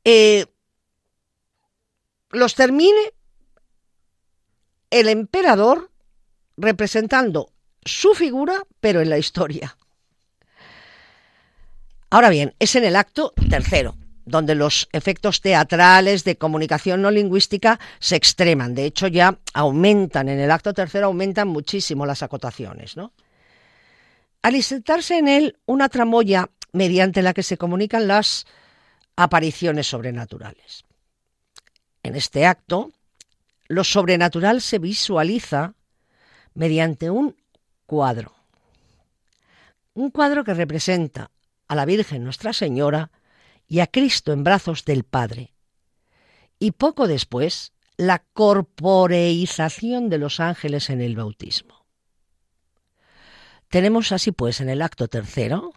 eh, 0.05 0.47
los 2.31 2.55
termine 2.55 3.12
el 4.91 5.09
emperador 5.09 5.91
representando 6.57 7.53
su 7.85 8.14
figura, 8.14 8.62
pero 8.81 9.03
en 9.03 9.11
la 9.11 9.19
historia. 9.19 9.77
Ahora 12.17 12.31
bien, 12.31 12.55
es 12.59 12.75
en 12.75 12.85
el 12.85 12.97
acto 12.97 13.35
tercero, 13.51 13.95
donde 14.25 14.55
los 14.55 14.89
efectos 14.93 15.43
teatrales 15.43 16.25
de 16.25 16.39
comunicación 16.39 17.03
no 17.03 17.11
lingüística 17.11 17.79
se 17.99 18.17
extreman. 18.17 18.75
De 18.75 18.87
hecho, 18.87 19.07
ya 19.07 19.39
aumentan, 19.53 20.31
en 20.31 20.41
el 20.41 20.51
acto 20.51 20.73
tercero 20.73 21.09
aumentan 21.09 21.47
muchísimo 21.47 22.07
las 22.07 22.23
acotaciones. 22.23 22.97
¿no? 22.97 23.12
Al 24.41 24.57
insertarse 24.57 25.19
en 25.19 25.29
él 25.29 25.59
una 25.67 25.91
tramoya 25.91 26.49
mediante 26.73 27.21
la 27.21 27.35
que 27.35 27.43
se 27.43 27.59
comunican 27.59 28.09
las 28.09 28.47
apariciones 29.14 29.87
sobrenaturales. 29.87 30.87
En 32.03 32.17
este 32.17 32.47
acto, 32.47 32.93
lo 33.69 33.85
sobrenatural 33.85 34.62
se 34.62 34.79
visualiza 34.79 35.75
mediante 36.55 37.11
un 37.11 37.37
cuadro. 37.85 38.33
Un 39.93 40.11
cuadro 40.11 40.45
que 40.45 40.55
representa 40.55 41.31
a 41.69 41.75
la 41.75 41.85
Virgen 41.85 42.25
Nuestra 42.25 42.53
Señora 42.53 43.11
y 43.67 43.81
a 43.81 43.87
Cristo 43.87 44.33
en 44.33 44.45
brazos 44.45 44.85
del 44.85 45.05
Padre. 45.05 45.53
Y 46.59 46.73
poco 46.73 47.07
después, 47.07 47.73
la 47.97 48.25
corporeización 48.33 50.09
de 50.09 50.19
los 50.19 50.41
ángeles 50.41 50.91
en 50.91 51.01
el 51.01 51.17
bautismo. 51.17 51.87
Tenemos 53.69 54.12
así 54.12 54.33
pues 54.33 54.61
en 54.61 54.69
el 54.69 54.83
acto 54.83 55.09
tercero 55.09 55.73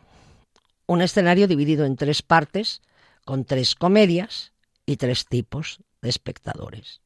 un 0.86 1.02
escenario 1.02 1.48
dividido 1.48 1.86
en 1.86 1.96
tres 1.96 2.22
partes, 2.22 2.82
con 3.24 3.46
tres 3.46 3.76
comedias 3.76 4.54
y 4.86 4.98
tres 4.98 5.26
tipos 5.28 5.80
de 6.02 6.10
espectadores. 6.10 7.02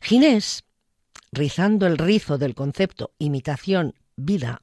Ginés, 0.00 0.64
rizando 1.30 1.86
el 1.86 1.98
rizo 1.98 2.38
del 2.38 2.54
concepto 2.54 3.12
imitación 3.18 3.94
vida 4.16 4.62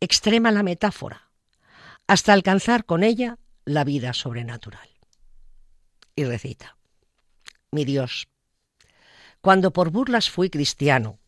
extrema 0.00 0.50
la 0.50 0.62
metáfora, 0.62 1.30
hasta 2.06 2.32
alcanzar 2.32 2.84
con 2.84 3.02
ella 3.02 3.38
la 3.64 3.84
vida 3.84 4.12
sobrenatural. 4.12 4.88
Y 6.16 6.24
recita, 6.24 6.76
mi 7.70 7.84
Dios, 7.84 8.28
cuando 9.40 9.72
por 9.72 9.90
burlas 9.90 10.30
fui 10.30 10.50
cristiano 10.50 11.18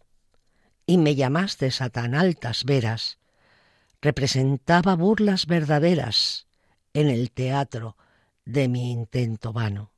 y 0.87 0.99
me 0.99 1.15
llamaste 1.15 1.71
a 1.79 1.91
tan 1.91 2.15
altas 2.15 2.65
veras, 2.65 3.19
representaba 4.01 4.97
burlas 4.97 5.47
verdaderas 5.47 6.47
en 6.95 7.09
el 7.09 7.31
teatro 7.31 7.97
de 8.45 8.69
mi 8.69 8.91
intento 8.91 9.53
vano. 9.53 9.93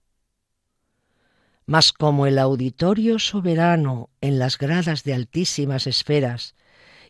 Mas 1.65 1.93
como 1.93 2.27
el 2.27 2.39
auditorio 2.39 3.19
soberano 3.19 4.11
en 4.21 4.39
las 4.39 4.59
gradas 4.59 5.05
de 5.05 5.15
altísimas 5.15 5.87
esferas, 5.87 6.55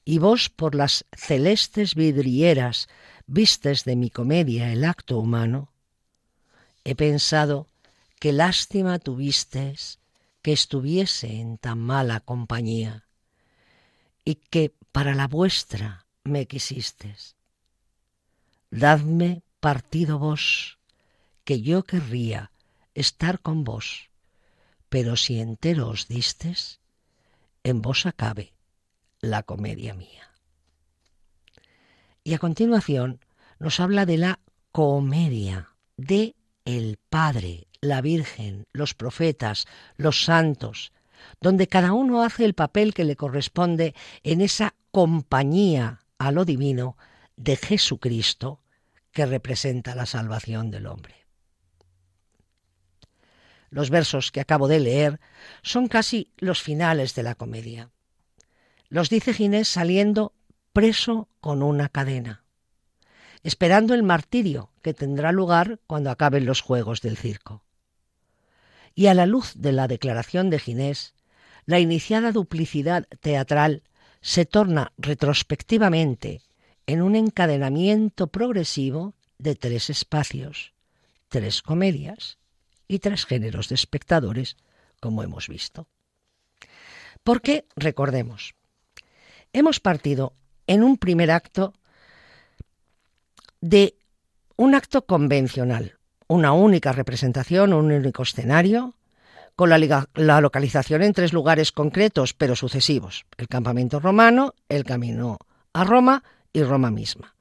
y 0.05 0.19
vos 0.19 0.49
por 0.49 0.75
las 0.75 1.05
celestes 1.13 1.95
vidrieras 1.95 2.89
vistes 3.27 3.85
de 3.85 3.97
mi 3.97 4.11
comedia 4.11 4.73
el 4.73 4.85
acto 4.85 5.19
humano, 5.19 5.73
he 6.85 6.95
pensado 6.95 7.69
que 8.19 8.33
lástima 8.33 8.99
tuvistes 8.99 10.01
que 10.43 10.53
estuviese 10.53 11.41
en 11.41 11.57
tan 11.59 11.79
mala 11.79 12.21
compañía, 12.21 13.07
y 14.25 14.37
que 14.37 14.75
para 14.91 15.15
la 15.15 15.29
vuestra 15.29 16.07
me 16.25 16.47
quisistes. 16.47 17.37
Dadme 18.71 19.43
partido 19.61 20.19
vos, 20.19 20.79
que 21.45 21.63
yo 21.63 21.85
querría 21.85 22.51
estar 22.95 23.41
con 23.41 23.65
vos, 23.65 24.11
pero 24.89 25.17
si 25.17 25.41
entero 25.41 25.89
os 25.89 26.09
distes, 26.09 26.81
en 27.63 27.83
vos 27.83 28.07
acabe 28.07 28.53
la 29.23 29.45
comedia 29.45 29.95
mía. 29.95 30.31
Y 32.25 32.35
a 32.35 32.39
continuación 32.39 33.21
nos 33.59 33.81
habla 33.81 34.05
de 34.05 34.19
la 34.19 34.41
comedia, 34.73 35.71
de 35.97 36.35
el 36.65 36.99
Padre, 37.09 37.69
la 37.81 38.01
Virgen, 38.01 38.67
los 38.73 38.95
profetas, 38.95 39.67
los 39.97 40.25
santos, 40.25 40.93
donde 41.41 41.69
cada 41.69 41.93
uno 41.93 42.23
hace 42.23 42.45
el 42.45 42.55
papel 42.55 42.95
que 42.95 43.05
le 43.05 43.17
corresponde 43.17 43.95
en 44.25 44.41
esa 44.41 44.75
compañía 44.91 46.01
a 46.19 46.33
lo 46.33 46.45
divino 46.45 46.97
de 47.37 47.57
Jesucristo 47.57 48.61
que 49.13 49.27
representa 49.27 49.95
la 49.95 50.07
salvación 50.07 50.71
del 50.71 50.87
hombre. 50.87 51.27
Los 53.71 53.91
versos 53.91 54.33
que 54.33 54.41
acabo 54.41 54.69
de 54.69 54.81
leer 54.81 55.21
son 55.63 55.87
casi 55.89 56.33
los 56.37 56.63
finales 56.63 57.15
de 57.15 57.23
la 57.23 57.35
comedia. 57.35 57.91
Los 58.93 59.09
dice 59.09 59.33
Ginés 59.33 59.69
saliendo 59.69 60.35
preso 60.75 61.31
con 61.41 61.63
una 61.63 61.89
cadena, 61.89 62.45
esperando 63.43 63.95
el 63.95 64.03
martirio 64.03 64.71
que 64.83 64.93
tendrá 64.93 65.33
lugar 65.33 65.81
cuando 65.87 66.11
acaben 66.11 66.45
los 66.45 66.61
juegos 66.61 67.01
del 67.01 67.17
circo. 67.17 67.65
Y 68.95 69.07
a 69.07 69.15
la 69.15 69.25
luz 69.25 69.55
de 69.57 69.73
la 69.73 69.89
declaración 69.89 70.51
de 70.51 70.59
Ginés, 70.59 71.15
la 71.65 71.81
iniciada 71.81 72.33
duplicidad 72.33 73.09
teatral 73.21 73.83
se 74.21 74.45
torna 74.45 74.93
retrospectivamente 74.99 76.43
en 76.85 77.01
un 77.01 77.17
encadenamiento 77.17 78.27
progresivo 78.27 79.15
de 79.39 79.55
tres 79.55 79.89
espacios, 79.89 80.75
tres 81.31 81.63
comedias 81.63 82.37
y 82.89 82.99
tres 82.99 83.25
géneros 83.25 83.71
de 83.71 83.75
espectadores, 83.75 84.59
como 85.01 85.23
hemos 85.23 85.49
visto. 85.49 85.89
Porque, 87.25 87.65
recordemos, 87.75 88.55
hemos 89.53 89.81
partido 89.81 90.33
en 90.67 90.83
un 90.83 90.97
primer 90.97 91.31
acto 91.31 91.75
de 93.61 93.95
un 94.57 94.75
acto 94.75 95.07
convencional, 95.07 95.99
una 96.29 96.53
única 96.53 96.93
representación, 96.93 97.73
un 97.73 97.93
único 97.93 98.23
escenario, 98.23 98.95
con 99.55 99.69
la, 99.69 100.41
localización 100.41 101.03
en 101.03 101.13
tres 101.13 101.33
lugares 101.33 101.73
concretos 101.73 102.33
pero 102.35 102.57
sucesivos, 102.57 103.27
el 103.37 103.49
campamento 103.49 104.01
romano, 104.01 104.55
el 104.69 104.85
camino 104.85 105.39
a 105.73 105.85
Roma 105.85 106.25
y 106.53 106.63
Roma 106.63 106.91
misma. 106.91 107.35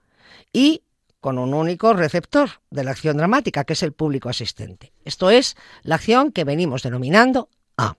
Y 0.51 0.84
con 1.20 1.38
un 1.38 1.53
único 1.53 1.93
receptor 1.93 2.49
de 2.70 2.84
la 2.84 2.91
acción 2.91 3.18
dramática, 3.18 3.64
que 3.64 3.74
es 3.74 3.84
el 3.84 3.93
público 3.93 4.30
asistente. 4.30 4.91
Esto 5.05 5.30
es 5.30 5.55
la 5.84 5.95
acción 5.95 6.32
que 6.32 6.43
venimos 6.43 6.84
denominando 6.84 7.49
A. 7.78 7.95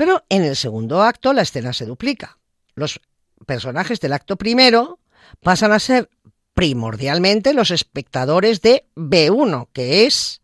Pero 0.00 0.24
en 0.30 0.44
el 0.44 0.56
segundo 0.56 1.02
acto 1.02 1.34
la 1.34 1.42
escena 1.42 1.74
se 1.74 1.84
duplica. 1.84 2.38
Los 2.74 3.02
personajes 3.44 4.00
del 4.00 4.14
acto 4.14 4.36
primero 4.36 4.98
pasan 5.42 5.72
a 5.72 5.78
ser 5.78 6.08
primordialmente 6.54 7.52
los 7.52 7.70
espectadores 7.70 8.62
de 8.62 8.86
B1, 8.96 9.68
que 9.74 10.06
es 10.06 10.40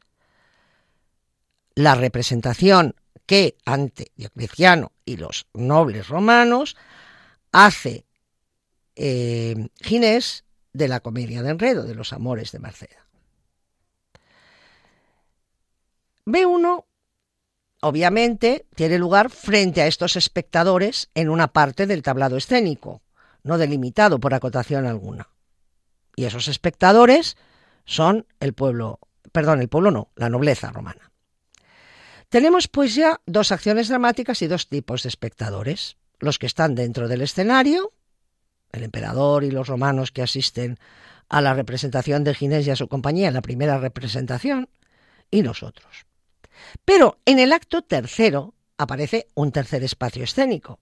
la 1.75 1.95
representación 1.95 2.97
que 3.25 3.57
ante 3.65 4.13
Diocleciano 4.15 4.93
y 5.07 5.17
los 5.17 5.47
nobles 5.55 6.09
romanos 6.09 6.77
hace 7.51 8.05
eh, 8.95 9.71
Ginés 9.81 10.45
de 10.75 10.89
la 10.89 11.01
comedia 11.01 11.43
de 11.43 11.49
enredo, 11.53 11.85
de 11.85 11.95
los 11.95 12.13
amores 12.13 12.53
de 12.53 12.59
Marcela. 12.59 13.07
B1 16.27 16.85
obviamente 17.81 18.67
tiene 18.75 18.99
lugar 18.99 19.31
frente 19.31 19.83
a 19.83 19.87
estos 19.87 20.17
espectadores 20.17 21.11
en 21.15 21.29
una 21.29 21.49
parte 21.49 21.87
del 21.87 22.03
tablado 22.03 22.37
escénico, 22.37 23.03
no 23.43 23.59
delimitado 23.59 24.19
por 24.19 24.35
acotación 24.35 24.87
alguna. 24.87 25.29
Y 26.17 26.25
esos 26.25 26.49
espectadores 26.49 27.37
son 27.85 28.27
el 28.41 28.55
pueblo, 28.55 28.99
perdón, 29.33 29.61
el 29.61 29.69
pueblo 29.69 29.91
no, 29.91 30.11
la 30.17 30.29
nobleza 30.29 30.71
romana. 30.73 31.13
Tenemos 32.29 32.67
pues 32.67 32.95
ya 32.95 33.21
dos 33.27 33.53
acciones 33.53 33.89
dramáticas 33.89 34.43
y 34.43 34.49
dos 34.49 34.69
tipos 34.69 35.03
de 35.03 35.09
espectadores, 35.09 35.97
los 36.19 36.39
que 36.39 36.47
están 36.47 36.75
dentro 36.75 37.07
del 37.07 37.23
escenario, 37.23 37.93
el 38.73 38.83
emperador 38.83 39.45
y 39.45 39.51
los 39.51 39.69
romanos 39.69 40.11
que 40.11 40.23
asisten 40.23 40.79
a 41.29 41.41
la 41.41 41.55
representación 41.55 42.25
de 42.25 42.35
Ginés 42.35 42.67
y 42.67 42.71
a 42.71 42.77
su 42.77 42.89
compañía 42.89 43.29
en 43.29 43.35
la 43.35 43.43
primera 43.43 43.79
representación, 43.79 44.69
y 45.31 45.43
nosotros. 45.43 46.07
Pero 46.85 47.19
en 47.25 47.39
el 47.39 47.53
acto 47.53 47.83
tercero 47.83 48.55
aparece 48.79 49.29
un 49.35 49.53
tercer 49.53 49.83
espacio 49.85 50.25
escénico, 50.25 50.81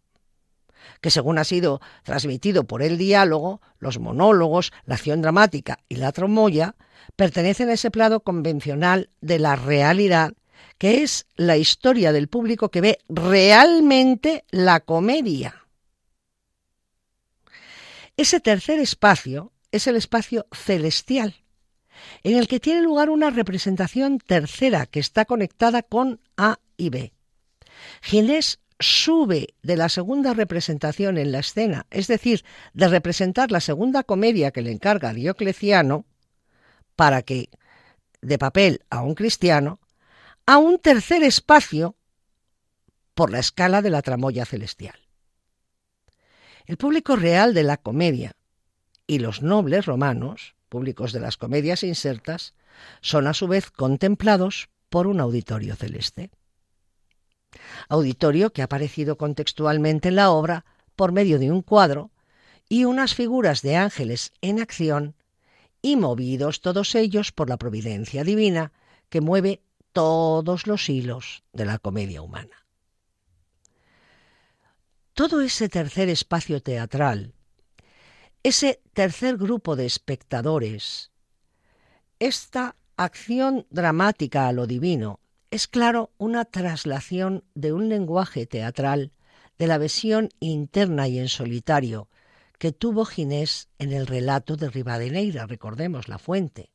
que 1.00 1.10
según 1.10 1.38
ha 1.38 1.44
sido 1.44 1.80
transmitido 2.02 2.64
por 2.64 2.82
el 2.82 2.98
diálogo, 2.98 3.60
los 3.78 3.98
monólogos, 3.98 4.72
la 4.84 4.96
acción 4.96 5.22
dramática 5.22 5.78
y 5.88 5.96
la 5.96 6.12
tromoya, 6.12 6.76
pertenecen 7.16 7.68
a 7.68 7.74
ese 7.74 7.90
plano 7.90 8.20
convencional 8.20 9.10
de 9.20 9.38
la 9.38 9.56
realidad, 9.56 10.34
que 10.78 11.02
es 11.02 11.26
la 11.36 11.56
historia 11.56 12.12
del 12.12 12.28
público 12.28 12.70
que 12.70 12.80
ve 12.80 12.98
realmente 13.08 14.44
la 14.50 14.80
comedia. 14.80 15.66
Ese 18.16 18.40
tercer 18.40 18.78
espacio 18.78 19.52
es 19.72 19.86
el 19.86 19.96
espacio 19.96 20.46
celestial, 20.52 21.43
en 22.22 22.36
el 22.36 22.48
que 22.48 22.60
tiene 22.60 22.82
lugar 22.82 23.10
una 23.10 23.30
representación 23.30 24.18
tercera 24.18 24.86
que 24.86 25.00
está 25.00 25.24
conectada 25.24 25.82
con 25.82 26.20
A 26.36 26.58
y 26.76 26.90
B. 26.90 27.12
Ginés 28.02 28.60
sube 28.78 29.54
de 29.62 29.76
la 29.76 29.88
segunda 29.88 30.34
representación 30.34 31.18
en 31.18 31.32
la 31.32 31.38
escena, 31.38 31.86
es 31.90 32.06
decir, 32.06 32.44
de 32.72 32.88
representar 32.88 33.50
la 33.50 33.60
segunda 33.60 34.02
comedia 34.02 34.50
que 34.50 34.62
le 34.62 34.72
encarga 34.72 35.12
Diocleciano, 35.12 36.04
para 36.96 37.22
que 37.22 37.50
de 38.20 38.38
papel 38.38 38.84
a 38.90 39.02
un 39.02 39.14
cristiano, 39.14 39.80
a 40.46 40.58
un 40.58 40.78
tercer 40.78 41.22
espacio 41.22 41.96
por 43.14 43.30
la 43.30 43.38
escala 43.38 43.82
de 43.82 43.90
la 43.90 44.02
tramoya 44.02 44.44
celestial. 44.44 44.98
El 46.66 46.76
público 46.76 47.16
real 47.16 47.54
de 47.54 47.62
la 47.62 47.76
comedia 47.76 48.36
y 49.06 49.18
los 49.18 49.42
nobles 49.42 49.86
romanos 49.86 50.54
públicos 50.74 51.12
de 51.12 51.20
las 51.20 51.36
comedias 51.36 51.84
insertas 51.84 52.52
son 53.00 53.28
a 53.28 53.32
su 53.32 53.46
vez 53.46 53.70
contemplados 53.70 54.70
por 54.90 55.06
un 55.06 55.20
auditorio 55.20 55.76
celeste. 55.76 56.32
Auditorio 57.88 58.52
que 58.52 58.60
ha 58.60 58.64
aparecido 58.64 59.16
contextualmente 59.16 60.08
en 60.08 60.16
la 60.16 60.32
obra 60.32 60.64
por 60.96 61.12
medio 61.12 61.38
de 61.38 61.52
un 61.52 61.62
cuadro 61.62 62.10
y 62.68 62.86
unas 62.86 63.14
figuras 63.14 63.62
de 63.62 63.76
ángeles 63.76 64.32
en 64.40 64.60
acción 64.60 65.14
y 65.80 65.94
movidos 65.94 66.60
todos 66.60 66.96
ellos 66.96 67.30
por 67.30 67.48
la 67.48 67.56
providencia 67.56 68.24
divina 68.24 68.72
que 69.10 69.20
mueve 69.20 69.62
todos 69.92 70.66
los 70.66 70.88
hilos 70.88 71.44
de 71.52 71.66
la 71.66 71.78
comedia 71.78 72.20
humana. 72.20 72.66
Todo 75.12 75.40
ese 75.40 75.68
tercer 75.68 76.08
espacio 76.08 76.60
teatral 76.60 77.32
ese 78.44 78.82
tercer 78.92 79.38
grupo 79.38 79.74
de 79.74 79.86
espectadores, 79.86 81.10
esta 82.18 82.76
acción 82.94 83.66
dramática 83.70 84.48
a 84.48 84.52
lo 84.52 84.66
divino, 84.66 85.18
es 85.50 85.66
claro 85.66 86.10
una 86.18 86.44
traslación 86.44 87.44
de 87.54 87.72
un 87.72 87.88
lenguaje 87.88 88.44
teatral 88.44 89.12
de 89.56 89.66
la 89.66 89.78
visión 89.78 90.28
interna 90.40 91.08
y 91.08 91.18
en 91.18 91.28
solitario 91.28 92.10
que 92.58 92.70
tuvo 92.70 93.06
Ginés 93.06 93.70
en 93.78 93.92
el 93.92 94.06
relato 94.06 94.56
de 94.56 94.68
Rivadeneira, 94.68 95.46
recordemos 95.46 96.08
la 96.08 96.18
fuente, 96.18 96.70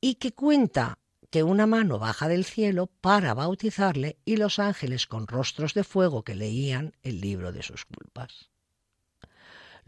y 0.00 0.14
que 0.14 0.32
cuenta 0.32 0.98
que 1.28 1.42
una 1.42 1.66
mano 1.66 1.98
baja 1.98 2.28
del 2.28 2.46
cielo 2.46 2.86
para 2.86 3.34
bautizarle 3.34 4.16
y 4.24 4.38
los 4.38 4.58
ángeles 4.58 5.06
con 5.06 5.26
rostros 5.26 5.74
de 5.74 5.84
fuego 5.84 6.22
que 6.22 6.34
leían 6.34 6.94
el 7.02 7.20
libro 7.20 7.52
de 7.52 7.62
sus 7.62 7.84
culpas. 7.84 8.48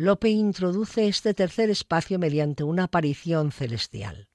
Lope 0.01 0.29
introduce 0.29 1.09
este 1.09 1.35
tercer 1.35 1.71
espacio 1.71 2.21
mediante 2.21 2.63
una 2.63 2.85
aparición 2.85 3.51
celestial. 3.51 4.29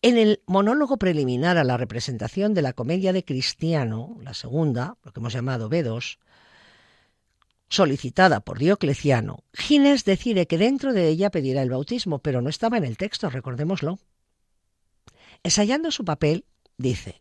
En 0.00 0.16
el 0.16 0.42
monólogo 0.46 0.96
preliminar 0.96 1.58
a 1.58 1.64
la 1.64 1.76
representación 1.76 2.54
de 2.54 2.62
la 2.62 2.72
comedia 2.72 3.12
de 3.12 3.26
Cristiano, 3.26 4.16
la 4.22 4.32
segunda, 4.32 4.96
lo 5.04 5.12
que 5.12 5.20
hemos 5.20 5.34
llamado 5.34 5.68
B2, 5.68 6.16
solicitada 7.68 8.40
por 8.40 8.58
Diocleciano, 8.58 9.44
Ginés 9.52 10.06
decide 10.06 10.46
que 10.46 10.56
dentro 10.56 10.94
de 10.94 11.08
ella 11.08 11.28
pedirá 11.28 11.60
el 11.60 11.68
bautismo, 11.68 12.20
pero 12.20 12.40
no 12.40 12.48
estaba 12.48 12.78
en 12.78 12.84
el 12.84 12.96
texto, 12.96 13.28
recordémoslo. 13.28 13.98
Ensayando 15.42 15.90
su 15.90 16.06
papel, 16.06 16.46
dice, 16.78 17.20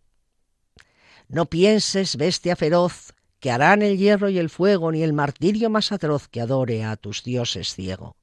No 1.27 1.47
pienses, 1.47 2.15
bestia 2.15 2.55
feroz, 2.55 3.13
que 3.39 3.51
harán 3.51 3.81
el 3.81 3.97
hierro 3.97 4.29
y 4.29 4.37
el 4.37 4.49
fuego, 4.49 4.91
ni 4.91 5.01
el 5.01 5.13
martirio 5.13 5.69
más 5.69 5.91
atroz 5.91 6.27
que 6.27 6.41
adore 6.41 6.83
a 6.83 6.95
tus 6.97 7.23
dioses 7.23 7.73
ciego. 7.73 8.17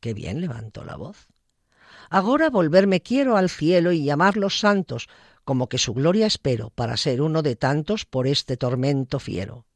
Qué 0.00 0.14
bien 0.14 0.40
levantó 0.40 0.84
la 0.84 0.96
voz. 0.96 1.28
Agora 2.10 2.48
volverme 2.48 3.02
quiero 3.02 3.36
al 3.36 3.50
cielo 3.50 3.92
y 3.92 4.04
llamar 4.04 4.36
los 4.36 4.58
santos, 4.58 5.08
como 5.44 5.68
que 5.68 5.78
su 5.78 5.92
gloria 5.94 6.26
espero, 6.26 6.70
para 6.70 6.96
ser 6.96 7.20
uno 7.20 7.42
de 7.42 7.56
tantos 7.56 8.04
por 8.04 8.26
este 8.26 8.56
tormento 8.56 9.18
fiero. 9.18 9.66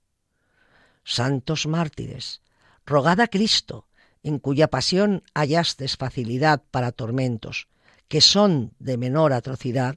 Santos 1.04 1.66
mártires, 1.66 2.42
rogad 2.86 3.20
a 3.20 3.28
Cristo, 3.28 3.86
en 4.22 4.38
cuya 4.38 4.68
pasión 4.68 5.22
hallastes 5.34 5.96
facilidad 5.96 6.62
para 6.70 6.92
tormentos, 6.92 7.68
que 8.08 8.20
son 8.20 8.72
de 8.78 8.96
menor 8.96 9.32
atrocidad, 9.32 9.96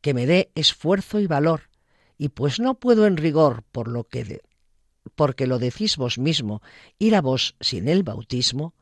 que 0.00 0.14
me 0.14 0.26
dé 0.26 0.52
esfuerzo 0.54 1.18
y 1.18 1.26
valor, 1.26 1.70
y 2.18 2.28
pues 2.28 2.60
no 2.60 2.74
puedo 2.74 3.06
en 3.06 3.16
rigor 3.16 3.62
por 3.72 3.88
lo 3.88 4.04
que 4.04 4.40
porque 5.14 5.46
lo 5.46 5.58
decís 5.58 5.96
vos 5.96 6.18
mismo, 6.18 6.62
ir 6.98 7.14
a 7.14 7.20
vos 7.20 7.56
sin 7.60 7.88
el 7.88 8.02
bautismo, 8.02 8.74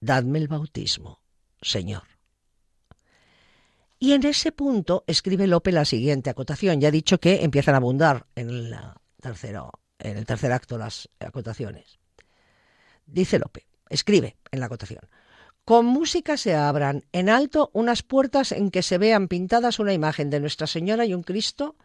dadme 0.00 0.38
el 0.38 0.48
bautismo, 0.48 1.20
Señor. 1.60 2.02
Y 3.98 4.14
en 4.14 4.26
ese 4.26 4.50
punto 4.50 5.04
escribe 5.06 5.46
Lope 5.46 5.70
la 5.70 5.84
siguiente 5.84 6.28
acotación. 6.28 6.80
Ya 6.80 6.88
ha 6.88 6.90
dicho 6.90 7.20
que 7.20 7.44
empiezan 7.44 7.74
a 7.74 7.76
abundar 7.76 8.26
en, 8.34 8.50
en 8.50 10.16
el 10.16 10.26
tercer 10.26 10.52
acto 10.52 10.76
las 10.76 11.08
acotaciones. 11.20 12.00
Dice 13.06 13.38
Lope, 13.38 13.66
escribe 13.88 14.36
en 14.50 14.58
la 14.58 14.66
acotación. 14.66 15.08
Con 15.64 15.86
música 15.86 16.36
se 16.36 16.56
abran 16.56 17.04
en 17.12 17.28
alto 17.28 17.70
unas 17.72 18.02
puertas 18.02 18.50
en 18.50 18.72
que 18.72 18.82
se 18.82 18.98
vean 18.98 19.28
pintadas 19.28 19.78
una 19.78 19.92
imagen 19.92 20.30
de 20.30 20.40
Nuestra 20.40 20.66
Señora 20.66 21.06
y 21.06 21.14
un 21.14 21.22
Cristo 21.22 21.76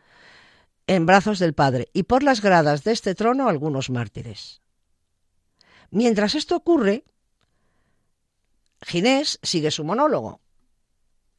en 0.87 1.05
brazos 1.05 1.39
del 1.39 1.53
Padre, 1.53 1.89
y 1.93 2.03
por 2.03 2.23
las 2.23 2.41
gradas 2.41 2.83
de 2.83 2.93
este 2.93 3.13
trono 3.13 3.49
algunos 3.49 3.89
mártires. 3.89 4.61
Mientras 5.91 6.35
esto 6.35 6.55
ocurre, 6.55 7.03
Ginés 8.81 9.39
sigue 9.43 9.71
su 9.71 9.83
monólogo 9.83 10.41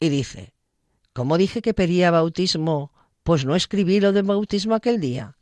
y 0.00 0.10
dice, 0.10 0.54
¿cómo 1.12 1.38
dije 1.38 1.62
que 1.62 1.74
pedía 1.74 2.10
bautismo? 2.10 2.92
Pues 3.22 3.44
no 3.44 3.56
escribí 3.56 4.00
lo 4.00 4.12
de 4.12 4.22
bautismo 4.22 4.74
aquel 4.74 5.00
día. 5.00 5.36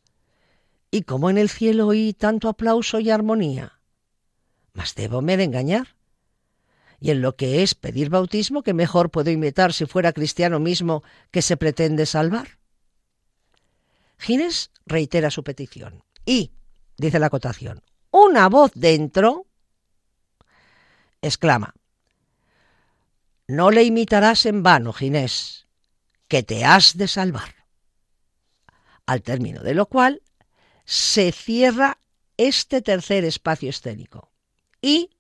¿Y 0.90 1.02
cómo 1.02 1.30
en 1.30 1.38
el 1.38 1.50
cielo 1.50 1.88
oí 1.88 2.12
tanto 2.12 2.48
aplauso 2.48 3.00
y 3.00 3.10
armonía? 3.10 3.80
Mas 4.72 4.94
debome 4.94 5.36
de 5.36 5.44
engañar 5.44 5.96
y 7.00 7.10
en 7.10 7.20
lo 7.20 7.36
que 7.36 7.62
es 7.62 7.74
pedir 7.74 8.08
bautismo, 8.08 8.62
que 8.62 8.72
mejor 8.72 9.10
puedo 9.10 9.30
imitar 9.30 9.72
si 9.72 9.86
fuera 9.86 10.12
cristiano 10.12 10.60
mismo 10.60 11.02
que 11.30 11.42
se 11.42 11.56
pretende 11.56 12.06
salvar. 12.06 12.58
Gines 14.18 14.70
reitera 14.86 15.30
su 15.30 15.44
petición 15.44 16.04
y, 16.24 16.52
dice 16.96 17.18
la 17.18 17.26
acotación, 17.26 17.82
una 18.10 18.48
voz 18.48 18.72
dentro 18.74 19.46
exclama, 21.20 21.74
no 23.48 23.70
le 23.70 23.84
imitarás 23.84 24.46
en 24.46 24.62
vano, 24.62 24.92
Ginés, 24.92 25.66
que 26.28 26.42
te 26.42 26.64
has 26.64 26.96
de 26.96 27.08
salvar. 27.08 27.54
Al 29.06 29.22
término 29.22 29.62
de 29.62 29.74
lo 29.74 29.86
cual 29.86 30.22
se 30.84 31.30
cierra 31.30 31.98
este 32.36 32.82
tercer 32.82 33.24
espacio 33.24 33.70
escénico 33.70 34.32
y 34.80 35.10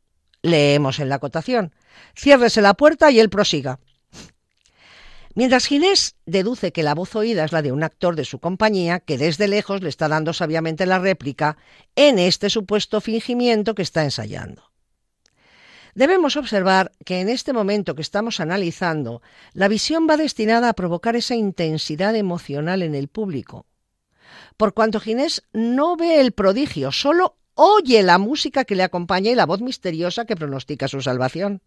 Leemos 0.46 1.00
en 1.00 1.08
la 1.08 1.16
acotación. 1.16 1.74
Ciérrese 2.16 2.62
la 2.62 2.74
puerta 2.74 3.10
y 3.10 3.18
él 3.18 3.30
prosiga. 3.30 3.80
Mientras 5.36 5.66
Ginés 5.66 6.16
deduce 6.24 6.72
que 6.72 6.82
la 6.82 6.94
voz 6.94 7.14
oída 7.14 7.44
es 7.44 7.52
la 7.52 7.60
de 7.60 7.70
un 7.70 7.82
actor 7.82 8.16
de 8.16 8.24
su 8.24 8.38
compañía 8.38 9.00
que 9.00 9.18
desde 9.18 9.48
lejos 9.48 9.82
le 9.82 9.90
está 9.90 10.08
dando 10.08 10.32
sabiamente 10.32 10.86
la 10.86 10.98
réplica 10.98 11.58
en 11.94 12.18
este 12.18 12.48
supuesto 12.48 13.02
fingimiento 13.02 13.74
que 13.74 13.82
está 13.82 14.02
ensayando. 14.02 14.72
Debemos 15.94 16.38
observar 16.38 16.92
que 17.04 17.20
en 17.20 17.28
este 17.28 17.52
momento 17.52 17.94
que 17.94 18.00
estamos 18.00 18.40
analizando, 18.40 19.20
la 19.52 19.68
visión 19.68 20.06
va 20.08 20.16
destinada 20.16 20.70
a 20.70 20.72
provocar 20.72 21.16
esa 21.16 21.34
intensidad 21.34 22.16
emocional 22.16 22.82
en 22.82 22.94
el 22.94 23.08
público. 23.08 23.66
Por 24.56 24.72
cuanto 24.72 25.00
Ginés 25.00 25.42
no 25.52 25.98
ve 25.98 26.22
el 26.22 26.32
prodigio, 26.32 26.92
solo 26.92 27.36
oye 27.52 28.02
la 28.02 28.16
música 28.16 28.64
que 28.64 28.74
le 28.74 28.84
acompaña 28.84 29.30
y 29.30 29.34
la 29.34 29.44
voz 29.44 29.60
misteriosa 29.60 30.24
que 30.24 30.34
pronostica 30.34 30.88
su 30.88 31.02
salvación. 31.02 31.60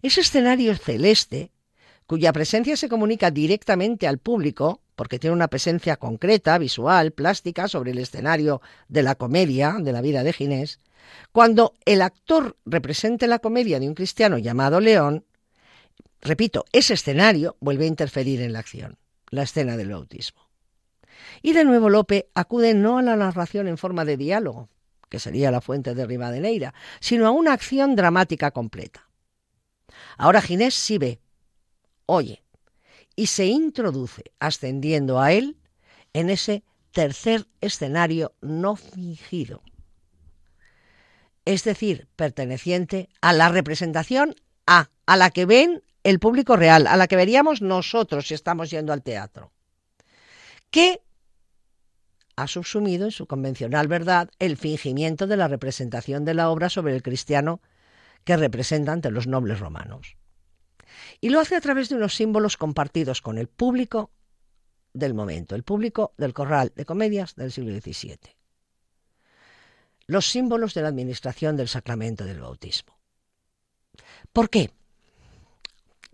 Ese 0.00 0.22
escenario 0.22 0.74
celeste, 0.74 1.50
cuya 2.12 2.34
presencia 2.34 2.76
se 2.76 2.90
comunica 2.90 3.30
directamente 3.30 4.06
al 4.06 4.18
público, 4.18 4.82
porque 4.96 5.18
tiene 5.18 5.34
una 5.34 5.48
presencia 5.48 5.96
concreta, 5.96 6.58
visual, 6.58 7.12
plástica, 7.12 7.68
sobre 7.68 7.92
el 7.92 7.96
escenario 7.96 8.60
de 8.88 9.02
la 9.02 9.14
comedia, 9.14 9.76
de 9.80 9.92
la 9.92 10.02
vida 10.02 10.22
de 10.22 10.34
Ginés, 10.34 10.78
cuando 11.32 11.72
el 11.86 12.02
actor 12.02 12.58
represente 12.66 13.26
la 13.26 13.38
comedia 13.38 13.80
de 13.80 13.88
un 13.88 13.94
cristiano 13.94 14.36
llamado 14.36 14.78
León, 14.78 15.24
repito, 16.20 16.66
ese 16.72 16.92
escenario 16.92 17.56
vuelve 17.60 17.86
a 17.86 17.88
interferir 17.88 18.42
en 18.42 18.52
la 18.52 18.58
acción, 18.58 18.98
la 19.30 19.44
escena 19.44 19.78
del 19.78 19.88
bautismo. 19.88 20.42
Y 21.40 21.54
de 21.54 21.64
nuevo 21.64 21.88
Lope 21.88 22.28
acude 22.34 22.74
no 22.74 22.98
a 22.98 23.02
la 23.02 23.16
narración 23.16 23.68
en 23.68 23.78
forma 23.78 24.04
de 24.04 24.18
diálogo, 24.18 24.68
que 25.08 25.18
sería 25.18 25.50
la 25.50 25.62
fuente 25.62 25.94
de 25.94 26.04
Rivadeneira, 26.04 26.74
sino 27.00 27.26
a 27.26 27.30
una 27.30 27.54
acción 27.54 27.96
dramática 27.96 28.50
completa. 28.50 29.08
Ahora 30.18 30.42
Ginés 30.42 30.74
sí 30.74 30.98
ve, 30.98 31.21
oye, 32.06 32.42
y 33.16 33.26
se 33.26 33.46
introduce, 33.46 34.32
ascendiendo 34.38 35.20
a 35.20 35.32
él, 35.32 35.56
en 36.12 36.30
ese 36.30 36.64
tercer 36.92 37.46
escenario 37.60 38.34
no 38.40 38.76
fingido, 38.76 39.62
es 41.44 41.64
decir, 41.64 42.08
perteneciente 42.16 43.08
a 43.20 43.32
la 43.32 43.48
representación 43.48 44.34
A, 44.66 44.90
a 45.06 45.16
la 45.16 45.30
que 45.30 45.46
ven 45.46 45.82
el 46.04 46.18
público 46.18 46.56
real, 46.56 46.86
a 46.86 46.96
la 46.96 47.08
que 47.08 47.16
veríamos 47.16 47.62
nosotros 47.62 48.28
si 48.28 48.34
estamos 48.34 48.70
yendo 48.70 48.92
al 48.92 49.02
teatro, 49.02 49.52
que 50.70 51.00
ha 52.36 52.46
subsumido 52.46 53.04
en 53.04 53.10
su 53.10 53.26
convencional 53.26 53.88
verdad 53.88 54.30
el 54.38 54.56
fingimiento 54.56 55.26
de 55.26 55.36
la 55.36 55.48
representación 55.48 56.24
de 56.24 56.34
la 56.34 56.50
obra 56.50 56.68
sobre 56.68 56.94
el 56.94 57.02
cristiano 57.02 57.60
que 58.24 58.36
representa 58.36 58.92
ante 58.92 59.10
los 59.10 59.26
nobles 59.26 59.58
romanos. 59.58 60.16
Y 61.20 61.30
lo 61.30 61.40
hace 61.40 61.56
a 61.56 61.60
través 61.60 61.88
de 61.88 61.96
unos 61.96 62.14
símbolos 62.14 62.56
compartidos 62.56 63.20
con 63.20 63.38
el 63.38 63.48
público 63.48 64.10
del 64.92 65.14
momento, 65.14 65.54
el 65.54 65.62
público 65.62 66.14
del 66.18 66.34
corral 66.34 66.72
de 66.74 66.84
comedias 66.84 67.34
del 67.34 67.52
siglo 67.52 67.72
XVII. 67.78 68.18
Los 70.06 70.26
símbolos 70.26 70.74
de 70.74 70.82
la 70.82 70.88
administración 70.88 71.56
del 71.56 71.68
sacramento 71.68 72.24
del 72.24 72.40
bautismo. 72.40 72.98
¿Por 74.32 74.50
qué? 74.50 74.70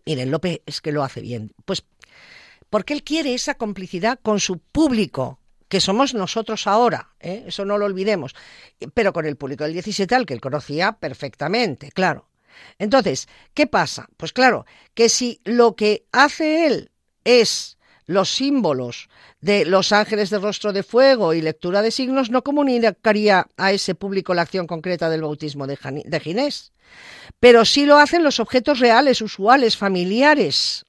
Miren, 0.06 0.30
Lope 0.30 0.62
es 0.66 0.80
que 0.80 0.92
lo 0.92 1.02
hace 1.02 1.20
bien. 1.20 1.52
Pues 1.64 1.84
porque 2.70 2.92
él 2.92 3.02
quiere 3.02 3.34
esa 3.34 3.54
complicidad 3.54 4.18
con 4.22 4.40
su 4.40 4.58
público, 4.58 5.40
que 5.68 5.80
somos 5.80 6.14
nosotros 6.14 6.66
ahora, 6.66 7.14
¿eh? 7.20 7.44
eso 7.46 7.64
no 7.64 7.78
lo 7.78 7.86
olvidemos, 7.86 8.34
pero 8.94 9.12
con 9.12 9.26
el 9.26 9.36
público 9.36 9.64
del 9.64 9.74
17 9.74 10.14
al 10.14 10.26
que 10.26 10.34
él 10.34 10.40
conocía 10.40 10.92
perfectamente, 10.92 11.90
claro. 11.92 12.27
Entonces, 12.78 13.28
¿qué 13.54 13.66
pasa? 13.66 14.08
Pues 14.16 14.32
claro, 14.32 14.66
que 14.94 15.08
si 15.08 15.40
lo 15.44 15.74
que 15.74 16.06
hace 16.12 16.66
él 16.66 16.90
es 17.24 17.78
los 18.06 18.30
símbolos 18.30 19.08
de 19.40 19.64
los 19.64 19.92
ángeles 19.92 20.30
de 20.30 20.38
rostro 20.38 20.72
de 20.72 20.82
fuego 20.82 21.34
y 21.34 21.42
lectura 21.42 21.82
de 21.82 21.90
signos, 21.90 22.30
no 22.30 22.42
comunicaría 22.42 23.46
a 23.56 23.72
ese 23.72 23.94
público 23.94 24.34
la 24.34 24.42
acción 24.42 24.66
concreta 24.66 25.10
del 25.10 25.22
bautismo 25.22 25.66
de, 25.66 25.78
de 26.04 26.20
Ginés. 26.20 26.72
Pero 27.38 27.64
sí 27.64 27.84
lo 27.84 27.98
hacen 27.98 28.24
los 28.24 28.40
objetos 28.40 28.80
reales, 28.80 29.20
usuales, 29.20 29.76
familiares 29.76 30.84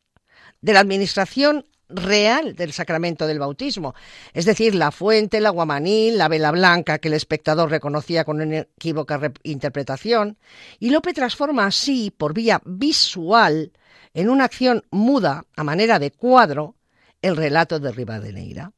de 0.62 0.74
la 0.74 0.80
administración 0.80 1.66
real 1.90 2.56
del 2.56 2.72
sacramento 2.72 3.28
del 3.28 3.40
bautismo, 3.40 3.96
es 4.34 4.46
decir, 4.46 4.76
la 4.76 4.92
fuente, 4.92 5.38
el 5.38 5.46
aguamanil, 5.46 6.18
la 6.18 6.28
vela 6.28 6.52
blanca 6.52 7.00
que 7.00 7.08
el 7.08 7.16
espectador 7.16 7.70
reconocía 7.70 8.24
con 8.24 8.42
una 8.42 8.60
equívoca 8.60 9.32
interpretación, 9.44 10.38
y 10.80 10.92
Lope 10.92 11.14
transforma 11.14 11.66
así, 11.66 12.12
por 12.16 12.34
vía 12.34 12.62
visual, 12.66 13.72
en 14.14 14.30
una 14.30 14.46
acción 14.46 14.84
muda 14.92 15.46
a 15.56 15.64
manera 15.64 16.00
de 16.00 16.12
cuadro 16.12 16.76
el 17.22 17.36
relato 17.36 17.80
de 17.80 17.92
Rivadeneira. 17.92 18.72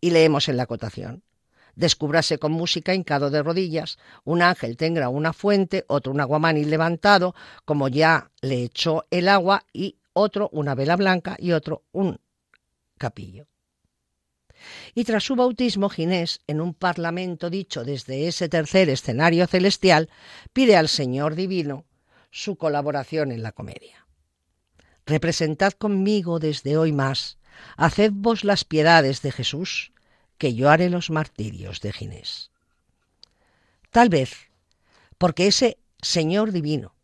Y 0.00 0.10
leemos 0.10 0.48
en 0.48 0.56
la 0.56 0.64
acotación. 0.64 1.22
Descúbrase 1.74 2.38
con 2.38 2.50
música 2.50 2.92
hincado 2.92 3.30
de 3.30 3.40
rodillas, 3.40 3.98
un 4.24 4.42
ángel 4.42 4.76
tenga 4.76 5.08
una 5.08 5.32
fuente, 5.32 5.84
otro 5.86 6.12
un 6.12 6.20
aguamani 6.20 6.64
levantado, 6.64 7.36
como 7.64 7.86
ya 7.86 8.32
le 8.40 8.64
echó 8.64 9.06
el 9.10 9.28
agua, 9.28 9.64
y 9.72 9.97
otro 10.18 10.48
una 10.52 10.74
vela 10.74 10.96
blanca 10.96 11.36
y 11.38 11.52
otro 11.52 11.84
un 11.92 12.20
capillo. 12.98 13.46
Y 14.94 15.04
tras 15.04 15.24
su 15.24 15.36
bautismo, 15.36 15.88
Ginés, 15.88 16.40
en 16.46 16.60
un 16.60 16.74
parlamento 16.74 17.48
dicho 17.48 17.84
desde 17.84 18.26
ese 18.26 18.48
tercer 18.48 18.88
escenario 18.88 19.46
celestial, 19.46 20.10
pide 20.52 20.76
al 20.76 20.88
Señor 20.88 21.36
Divino 21.36 21.84
su 22.30 22.56
colaboración 22.56 23.32
en 23.32 23.42
la 23.42 23.52
comedia. 23.52 24.06
Representad 25.06 25.72
conmigo 25.72 26.38
desde 26.38 26.76
hoy 26.76 26.92
más, 26.92 27.38
haced 27.76 28.10
vos 28.12 28.44
las 28.44 28.64
piedades 28.64 29.22
de 29.22 29.32
Jesús, 29.32 29.92
que 30.36 30.54
yo 30.54 30.70
haré 30.70 30.90
los 30.90 31.10
martirios 31.10 31.80
de 31.80 31.92
Ginés. 31.92 32.50
Tal 33.90 34.08
vez 34.08 34.48
porque 35.18 35.48
ese 35.48 35.78
Señor 36.00 36.52
Divino, 36.52 36.94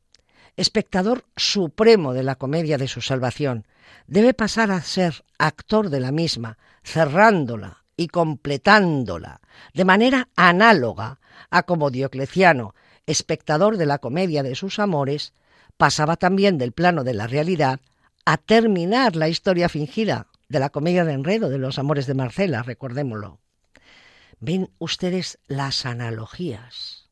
espectador 0.56 1.24
supremo 1.36 2.12
de 2.12 2.22
la 2.22 2.36
comedia 2.36 2.78
de 2.78 2.88
su 2.88 3.00
salvación, 3.00 3.66
debe 4.06 4.34
pasar 4.34 4.70
a 4.70 4.82
ser 4.82 5.24
actor 5.38 5.90
de 5.90 6.00
la 6.00 6.12
misma, 6.12 6.58
cerrándola 6.82 7.84
y 7.96 8.08
completándola, 8.08 9.40
de 9.72 9.84
manera 9.84 10.28
análoga 10.36 11.20
a 11.50 11.62
como 11.64 11.90
Diocleciano, 11.90 12.74
espectador 13.06 13.76
de 13.76 13.86
la 13.86 13.98
comedia 13.98 14.42
de 14.42 14.54
sus 14.54 14.78
amores, 14.78 15.32
pasaba 15.76 16.16
también 16.16 16.58
del 16.58 16.72
plano 16.72 17.04
de 17.04 17.14
la 17.14 17.26
realidad 17.26 17.80
a 18.24 18.36
terminar 18.36 19.16
la 19.16 19.28
historia 19.28 19.68
fingida 19.68 20.28
de 20.48 20.60
la 20.60 20.70
comedia 20.70 21.04
de 21.04 21.12
enredo 21.12 21.48
de 21.48 21.58
los 21.58 21.78
amores 21.78 22.06
de 22.06 22.14
Marcela, 22.14 22.62
recordémoslo. 22.62 23.38
Ven 24.40 24.70
ustedes 24.78 25.38
las 25.46 25.86
analogías. 25.86 27.08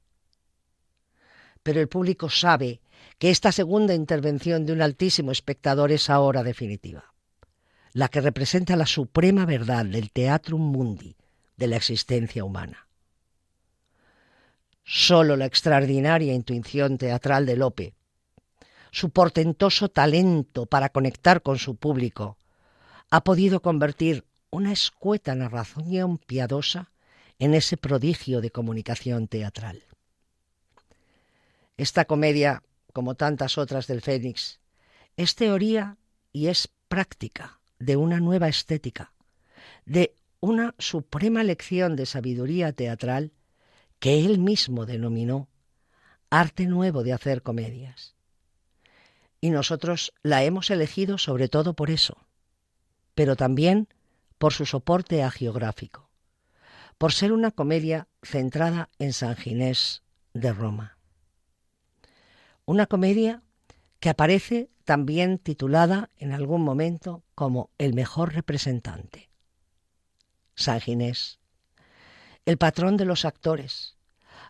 Pero 1.62 1.80
el 1.80 1.88
público 1.88 2.28
sabe 2.28 2.80
que 3.22 3.30
esta 3.30 3.52
segunda 3.52 3.94
intervención 3.94 4.66
de 4.66 4.72
un 4.72 4.82
altísimo 4.82 5.30
espectador 5.30 5.92
es 5.92 6.10
ahora 6.10 6.42
definitiva, 6.42 7.14
la 7.92 8.08
que 8.08 8.20
representa 8.20 8.74
la 8.74 8.84
suprema 8.84 9.46
verdad 9.46 9.84
del 9.84 10.10
teatrum 10.10 10.60
mundi, 10.60 11.14
de 11.56 11.68
la 11.68 11.76
existencia 11.76 12.42
humana. 12.42 12.88
Solo 14.82 15.36
la 15.36 15.46
extraordinaria 15.46 16.34
intuición 16.34 16.98
teatral 16.98 17.46
de 17.46 17.54
Lope, 17.54 17.94
su 18.90 19.10
portentoso 19.10 19.88
talento 19.88 20.66
para 20.66 20.88
conectar 20.88 21.42
con 21.42 21.60
su 21.60 21.76
público, 21.76 22.38
ha 23.08 23.22
podido 23.22 23.62
convertir 23.62 24.24
una 24.50 24.72
escueta 24.72 25.36
narración 25.36 26.18
piadosa 26.18 26.90
en 27.38 27.54
ese 27.54 27.76
prodigio 27.76 28.40
de 28.40 28.50
comunicación 28.50 29.28
teatral. 29.28 29.84
Esta 31.76 32.04
comedia 32.04 32.64
como 32.92 33.14
tantas 33.14 33.58
otras 33.58 33.86
del 33.86 34.02
Fénix, 34.02 34.60
es 35.16 35.34
teoría 35.34 35.96
y 36.32 36.48
es 36.48 36.68
práctica 36.88 37.60
de 37.78 37.96
una 37.96 38.20
nueva 38.20 38.48
estética, 38.48 39.12
de 39.84 40.14
una 40.40 40.74
suprema 40.78 41.42
lección 41.42 41.96
de 41.96 42.06
sabiduría 42.06 42.72
teatral 42.72 43.32
que 43.98 44.24
él 44.24 44.38
mismo 44.38 44.86
denominó 44.86 45.48
arte 46.30 46.66
nuevo 46.66 47.02
de 47.02 47.12
hacer 47.12 47.42
comedias. 47.42 48.14
Y 49.40 49.50
nosotros 49.50 50.12
la 50.22 50.44
hemos 50.44 50.70
elegido 50.70 51.18
sobre 51.18 51.48
todo 51.48 51.74
por 51.74 51.90
eso, 51.90 52.16
pero 53.14 53.36
también 53.36 53.88
por 54.38 54.52
su 54.52 54.66
soporte 54.66 55.22
agiográfico, 55.22 56.10
por 56.98 57.12
ser 57.12 57.32
una 57.32 57.50
comedia 57.50 58.08
centrada 58.22 58.88
en 58.98 59.12
San 59.12 59.36
Ginés 59.36 60.02
de 60.32 60.52
Roma 60.52 60.96
una 62.72 62.86
comedia 62.86 63.42
que 64.00 64.08
aparece 64.08 64.70
también 64.84 65.36
titulada 65.36 66.08
en 66.16 66.32
algún 66.32 66.62
momento 66.62 67.22
como 67.34 67.68
El 67.76 67.92
mejor 67.92 68.32
representante. 68.32 69.28
San 70.54 70.80
Ginés, 70.80 71.38
el 72.46 72.56
patrón 72.56 72.96
de 72.96 73.04
los 73.04 73.26
actores, 73.26 73.96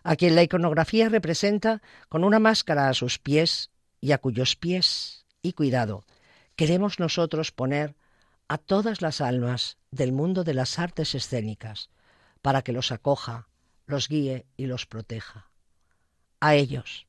a 0.03 0.15
quien 0.15 0.35
la 0.35 0.43
iconografía 0.43 1.09
representa 1.09 1.81
con 2.07 2.23
una 2.23 2.39
máscara 2.39 2.87
a 2.87 2.93
sus 2.93 3.19
pies 3.19 3.71
y 3.99 4.13
a 4.13 4.19
cuyos 4.19 4.55
pies, 4.55 5.25
y 5.41 5.51
cuidado, 5.51 6.05
queremos 6.55 6.99
nosotros 7.01 7.51
poner 7.51 7.93
a 8.47 8.57
todas 8.57 9.01
las 9.01 9.19
almas 9.19 9.77
del 9.91 10.13
mundo 10.13 10.45
de 10.45 10.53
las 10.53 10.79
artes 10.79 11.13
escénicas, 11.13 11.89
para 12.41 12.61
que 12.61 12.71
los 12.71 12.93
acoja, 12.93 13.49
los 13.85 14.07
guíe 14.07 14.45
y 14.55 14.67
los 14.67 14.85
proteja. 14.85 15.49
A 16.39 16.55
ellos, 16.55 17.05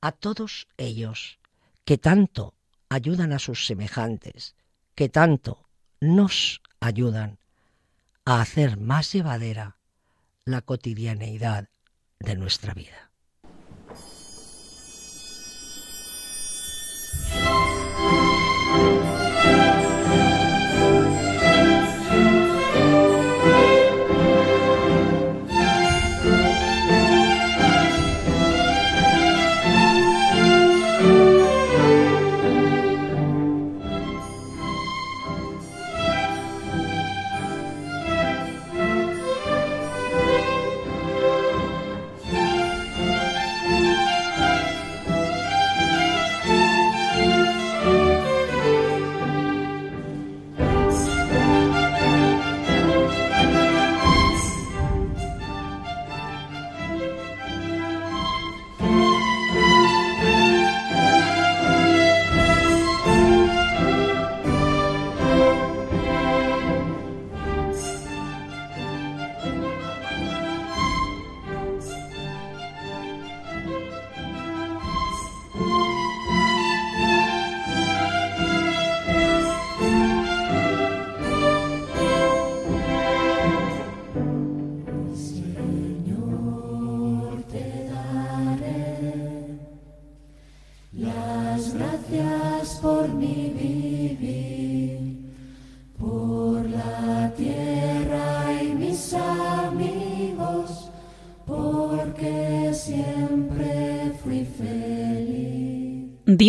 a 0.00 0.12
todos 0.12 0.68
ellos 0.76 1.38
que 1.84 1.98
tanto 1.98 2.54
ayudan 2.88 3.32
a 3.32 3.38
sus 3.38 3.66
semejantes, 3.66 4.54
que 4.94 5.08
tanto 5.08 5.68
nos 6.00 6.62
ayudan 6.80 7.38
a 8.24 8.40
hacer 8.40 8.78
más 8.78 9.12
llevadera 9.12 9.76
la 10.44 10.62
cotidianeidad 10.62 11.68
de 12.18 12.36
nuestra 12.36 12.74
vida. 12.74 13.09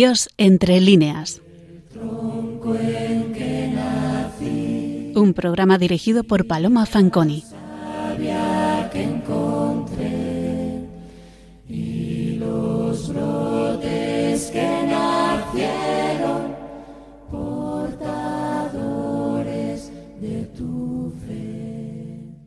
Dios 0.02 0.30
entre 0.36 0.80
líneas. 0.80 1.40
Un 5.14 5.32
programa 5.32 5.78
dirigido 5.78 6.24
por 6.24 6.48
Paloma 6.48 6.86
Fanconi. 6.86 7.44